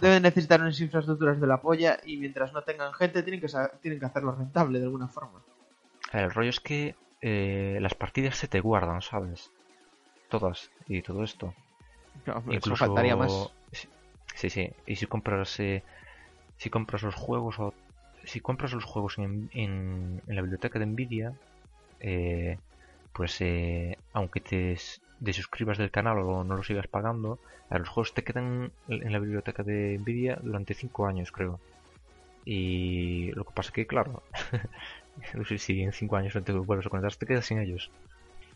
[0.00, 3.48] de necesitar unas infraestructuras de la polla y mientras no tengan gente tienen que,
[3.80, 5.42] tienen que hacerlo rentable de alguna forma.
[6.10, 9.50] A ver, el rollo es que eh, las partidas se te guardan, ¿sabes?
[10.28, 11.54] Todas y todo esto.
[12.26, 13.50] No, eso Incluso faltaría más.
[13.70, 13.88] Sí,
[14.34, 14.70] sí, sí.
[14.86, 15.82] Y si compras eh,
[16.56, 17.74] si compras los juegos o
[18.24, 21.34] si compras los juegos en, en, en la biblioteca de Nvidia,
[22.02, 22.58] eh,
[23.14, 24.76] pues eh, aunque te
[25.20, 27.38] desuscribas del canal o no lo sigas pagando,
[27.70, 31.58] a los juegos te quedan en la biblioteca de Nvidia durante 5 años, creo.
[32.44, 34.22] Y lo que pasa que, claro,
[35.58, 37.90] si en 5 años no te vuelves a conectar, te quedas sin ellos.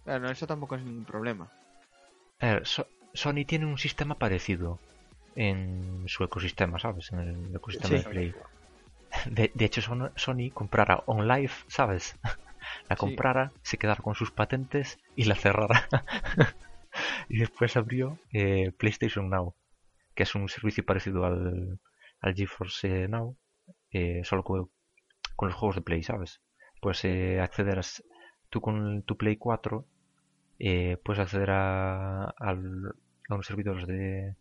[0.05, 1.49] Claro, no, eso tampoco es ningún problema.
[2.65, 4.79] So- Sony tiene un sistema parecido
[5.37, 7.11] en su ecosistema, ¿sabes?
[7.13, 8.03] En el ecosistema Sí.
[8.05, 8.35] de Play.
[9.31, 12.15] De, de hecho, Son- Sony comprara OnLive, ¿sabes?
[12.89, 13.01] La Sí.
[13.01, 15.89] comprara, se quedara con sus patentes y la cerrara.
[17.29, 19.55] y después abrió eh, PlayStation Now,
[20.15, 21.79] que es un servicio parecido al,
[22.21, 23.37] al GeForce Now,
[23.91, 24.71] eh, solo con,
[25.37, 26.41] con los juegos de Play, ¿sabes?
[26.81, 28.03] Pues eh, accederás
[28.51, 29.87] tú con tu Play 4
[30.59, 32.53] eh, puedes acceder a, a
[33.29, 34.35] unos servidores de,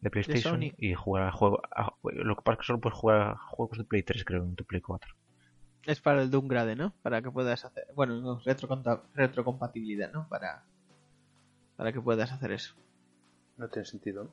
[0.00, 1.60] de PlayStation y jugar a juegos.
[2.02, 4.54] Lo que pasa es que solo puedes jugar a juegos de Play 3, creo, en
[4.54, 5.14] tu Play 4.
[5.84, 6.92] Es para el downgrade, ¿no?
[7.02, 7.86] Para que puedas hacer...
[7.94, 8.40] Bueno, no,
[9.14, 10.28] retrocompatibilidad, ¿no?
[10.28, 10.62] Para,
[11.76, 12.74] para que puedas hacer eso.
[13.56, 14.30] No tiene sentido, ¿no?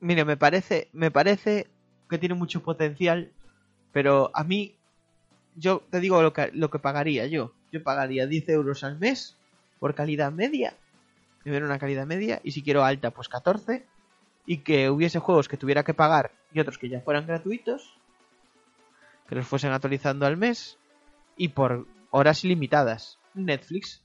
[0.00, 1.66] Mire, me parece, me parece
[2.08, 3.32] que tiene mucho potencial,
[3.92, 4.76] pero a mí,
[5.56, 7.52] yo te digo lo que, lo que pagaría yo.
[7.72, 9.36] Yo pagaría 10 euros al mes
[9.80, 10.74] por calidad media,
[11.42, 13.86] primero una calidad media, y si quiero alta, pues 14,
[14.46, 17.98] y que hubiese juegos que tuviera que pagar y otros que ya fueran gratuitos,
[19.28, 20.78] que los fuesen actualizando al mes,
[21.36, 23.18] y por horas ilimitadas.
[23.34, 24.02] Netflix,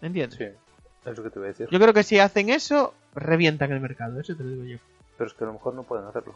[0.00, 0.38] ¿me entiendes?
[0.38, 1.68] Sí, es lo que te voy a decir.
[1.70, 4.78] Yo creo que si hacen eso, revientan el mercado, eso te lo digo yo.
[5.16, 6.34] Pero es que a lo mejor no pueden hacerlo.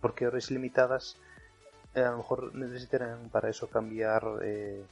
[0.00, 1.16] Porque horas limitadas,
[1.94, 4.82] eh, a lo mejor necesitarán para eso cambiar eh,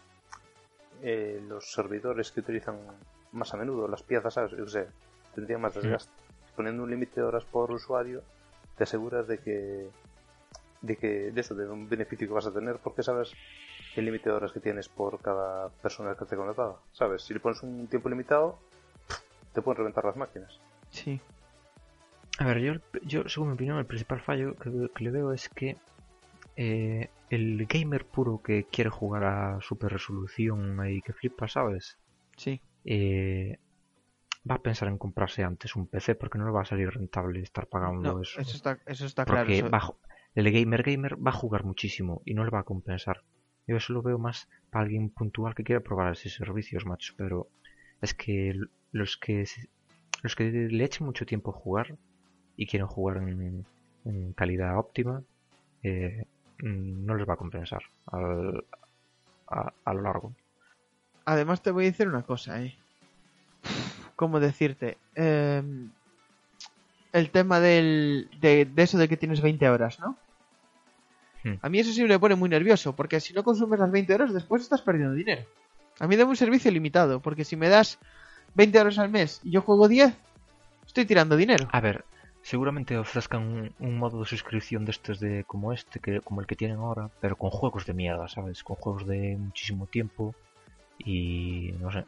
[1.03, 2.79] eh, los servidores que utilizan
[3.33, 4.53] más a menudo, las piezas, ¿sabes?
[4.53, 4.87] Yo sé,
[5.35, 6.12] tendría más desgaste.
[6.57, 8.22] Poniendo un límite de horas por usuario,
[8.76, 9.91] te aseguras de que
[10.81, 13.33] de que de eso, de un beneficio que vas a tener, porque sabes
[13.97, 17.22] el límite de horas que tienes por cada persona que te conectada, ¿sabes?
[17.22, 18.59] Si le pones un tiempo limitado,
[19.53, 20.61] te pueden reventar las máquinas.
[20.91, 21.20] Sí.
[22.39, 25.49] A ver, yo, yo según mi opinión, el principal fallo que, que le veo es
[25.49, 25.76] que
[26.57, 31.99] eh, el gamer puro que quiere jugar a super resolución y que flipa, ¿sabes?
[32.37, 32.61] Sí.
[32.85, 33.59] Eh,
[34.49, 37.41] va a pensar en comprarse antes un PC porque no le va a salir rentable
[37.41, 38.41] estar pagando No, eso.
[38.41, 39.41] eso está, eso está claro.
[39.41, 39.83] porque eso- va
[40.39, 43.22] el gamer gamer va a jugar muchísimo y no le va a compensar.
[43.66, 47.12] Yo eso lo veo más para alguien puntual que quiere probar esos servicios, macho.
[47.16, 47.49] Pero
[48.01, 48.55] es que
[48.93, 49.45] los que
[50.22, 51.97] los que le echen mucho tiempo a jugar
[52.57, 53.66] y quieren jugar en,
[54.36, 55.24] calidad óptima,
[55.82, 56.24] eh,
[56.61, 58.64] mm, no les va a compensar al-
[59.49, 60.34] a, lo largo.
[61.24, 62.76] Además te voy a decir una cosa, eh.
[64.14, 64.99] ¿Cómo decirte?
[65.16, 65.91] Em,
[67.12, 70.16] el tema del, de, de eso de que tienes 20 horas, ¿no?
[71.49, 71.59] Hmm.
[71.62, 74.34] A mí eso sí me pone muy nervioso, porque si no consumes las 20 horas,
[74.34, 75.44] después estás perdiendo dinero.
[76.01, 77.99] A mí dame un servicio limitado, porque si me das
[78.55, 80.14] 20 horas al mes y yo juego 10,
[80.86, 81.68] estoy tirando dinero.
[81.72, 82.05] A ver,
[82.42, 86.46] seguramente ofrezcan un, un modo de suscripción de estos de como este, que como el
[86.46, 88.62] que tienen ahora, pero con juegos de mierda, ¿sabes?
[88.62, 90.34] Con juegos de muchísimo tiempo
[90.99, 92.05] y no sé.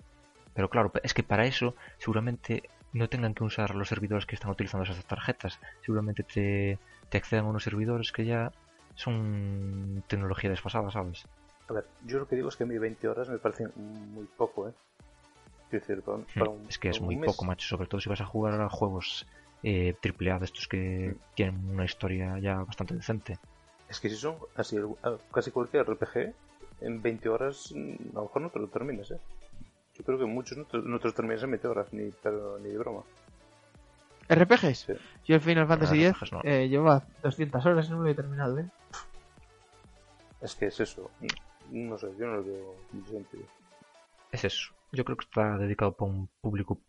[0.55, 4.51] Pero claro, es que para eso seguramente no tengan que usar los servidores que están
[4.51, 5.59] utilizando esas tarjetas.
[5.85, 6.79] Seguramente te,
[7.09, 8.53] te accedan a unos servidores que ya
[9.01, 11.25] son tecnología desfasada, ¿sabes?
[11.69, 14.27] A ver, yo lo que digo es que a mí 20 horas me parecen muy
[14.37, 14.73] poco, ¿eh?
[15.71, 18.01] Quiero decir, para un, para un- es que es muy mes, poco, macho, sobre todo
[18.01, 19.27] si vas a jugar a juegos
[19.63, 23.39] eh, triple A de estos que tienen una historia ya bastante decente.
[23.89, 26.35] Es que si son así, ah, casi cualquier RPG,
[26.81, 27.77] en 20 horas a
[28.15, 29.21] lo mejor no te lo terminas, ¿eh?
[29.97, 32.59] Yo creo que muchos no te, no te los terminas en 20 horas, ni, pero,
[32.59, 33.03] ni de broma.
[34.31, 34.79] ¿RPGs?
[34.79, 34.93] Sí.
[35.27, 36.41] Yo el Final Fantasy X no.
[36.45, 38.67] eh, lleva 200 horas y no lo he terminado, ¿eh?
[40.41, 41.11] Es que es eso.
[41.71, 42.75] No sé, yo no lo veo
[43.09, 43.45] sentido.
[44.33, 44.73] Es eso.
[44.93, 46.81] Yo creo que está dedicado para un público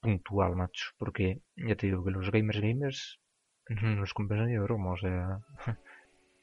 [0.00, 0.90] puntual, macho.
[0.98, 3.20] Porque ya te digo que los gamers gamers
[3.68, 4.92] no los compensa ni de broma.
[4.92, 5.40] O sea,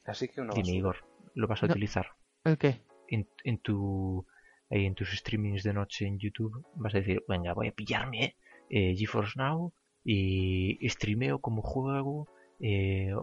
[0.06, 0.70] Así que una dime.
[0.72, 0.98] Igor,
[1.36, 1.74] lo vas a No.
[1.74, 2.12] utilizar
[2.44, 2.82] ¿El qué?
[3.10, 4.26] en, en tu
[4.70, 6.66] ahí en tus streamings de noche en YouTube.
[6.76, 8.36] Vas a decir, venga, voy a pillarme
[8.70, 9.72] eh, GeForce Now
[10.10, 12.28] y streameo como juego
[12.62, 13.14] eh,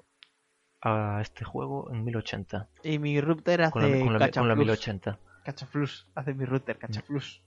[0.82, 2.68] a este juego en 1080.
[2.82, 4.58] Y mi router hace Con la, con la, con la cachaflus.
[4.58, 5.18] 1080.
[5.44, 6.06] Cachaflus.
[6.14, 7.40] Hace mi router cachaflus.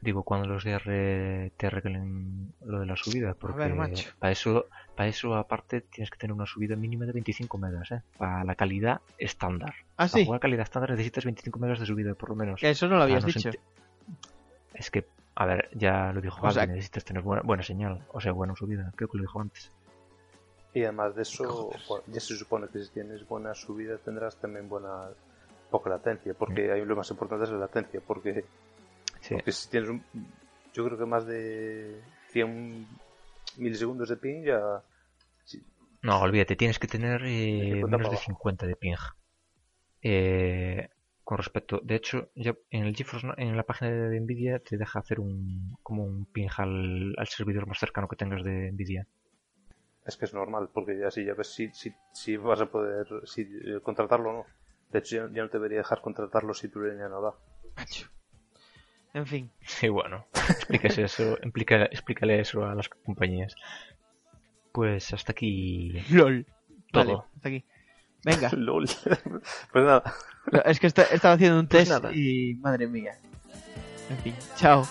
[0.00, 4.08] Digo, cuando los DR te arreglen lo de la subida, porque ver, macho.
[4.20, 4.66] para eso,
[4.96, 8.02] para eso aparte tienes que tener una subida mínima de 25 megas, ¿eh?
[8.16, 9.74] Para la calidad estándar.
[9.96, 10.24] Ah, Para sí.
[10.24, 12.60] jugar calidad estándar necesitas 25 megas de subida por lo menos.
[12.60, 13.50] Que eso no lo habías Ah, no dicho.
[14.72, 15.04] Es que,
[15.40, 18.32] a ver, ya lo dijo O sea- Javi, necesitas tener buena, buena señal, o sea,
[18.32, 19.70] buena subida, creo que lo dijo antes.
[20.74, 21.70] Y además de eso,
[22.08, 25.10] ya se supone que si tienes buena subida tendrás también buena
[25.70, 28.44] poca latencia, porque ahí lo más importante es la latencia, porque,
[29.20, 30.02] Sí, porque si tienes un,
[30.74, 32.00] yo creo que más de
[32.32, 32.86] 100
[33.58, 34.82] milisegundos de ping ya
[35.44, 35.62] sí,
[36.02, 38.24] No, olvídate, tienes que tener eh, 50 menos de abajo.
[38.24, 38.94] 50 de ping.
[40.02, 40.88] Eh,
[41.28, 44.98] con respecto, de hecho, ya en el GeForce, en la página de Nvidia te deja
[45.00, 49.06] hacer un como un ping al, al servidor más cercano que tengas de Nvidia.
[50.06, 53.06] es que es normal, porque ya así ya ves si, si, si vas a poder
[53.26, 54.46] si, eh, contratarlo o no.
[54.90, 57.34] De hecho, ya, ya no te debería dejar contratarlo si tu línea no da.
[57.76, 58.08] Macho.
[59.12, 59.50] En fin.
[59.66, 60.24] Sí, bueno,
[60.70, 63.54] eso, explica- explícale eso a las compañías.
[64.72, 66.46] Pues hasta aquí LOL.
[66.92, 67.04] todo.
[67.04, 67.64] Vale, hasta aquí.
[68.24, 68.50] Venga.
[68.56, 68.86] LOL.
[69.72, 70.02] pues nada,
[70.52, 73.18] No, Es que esta- estaba haciendo un Pues test y madre mía.
[74.10, 74.86] En fin, chao.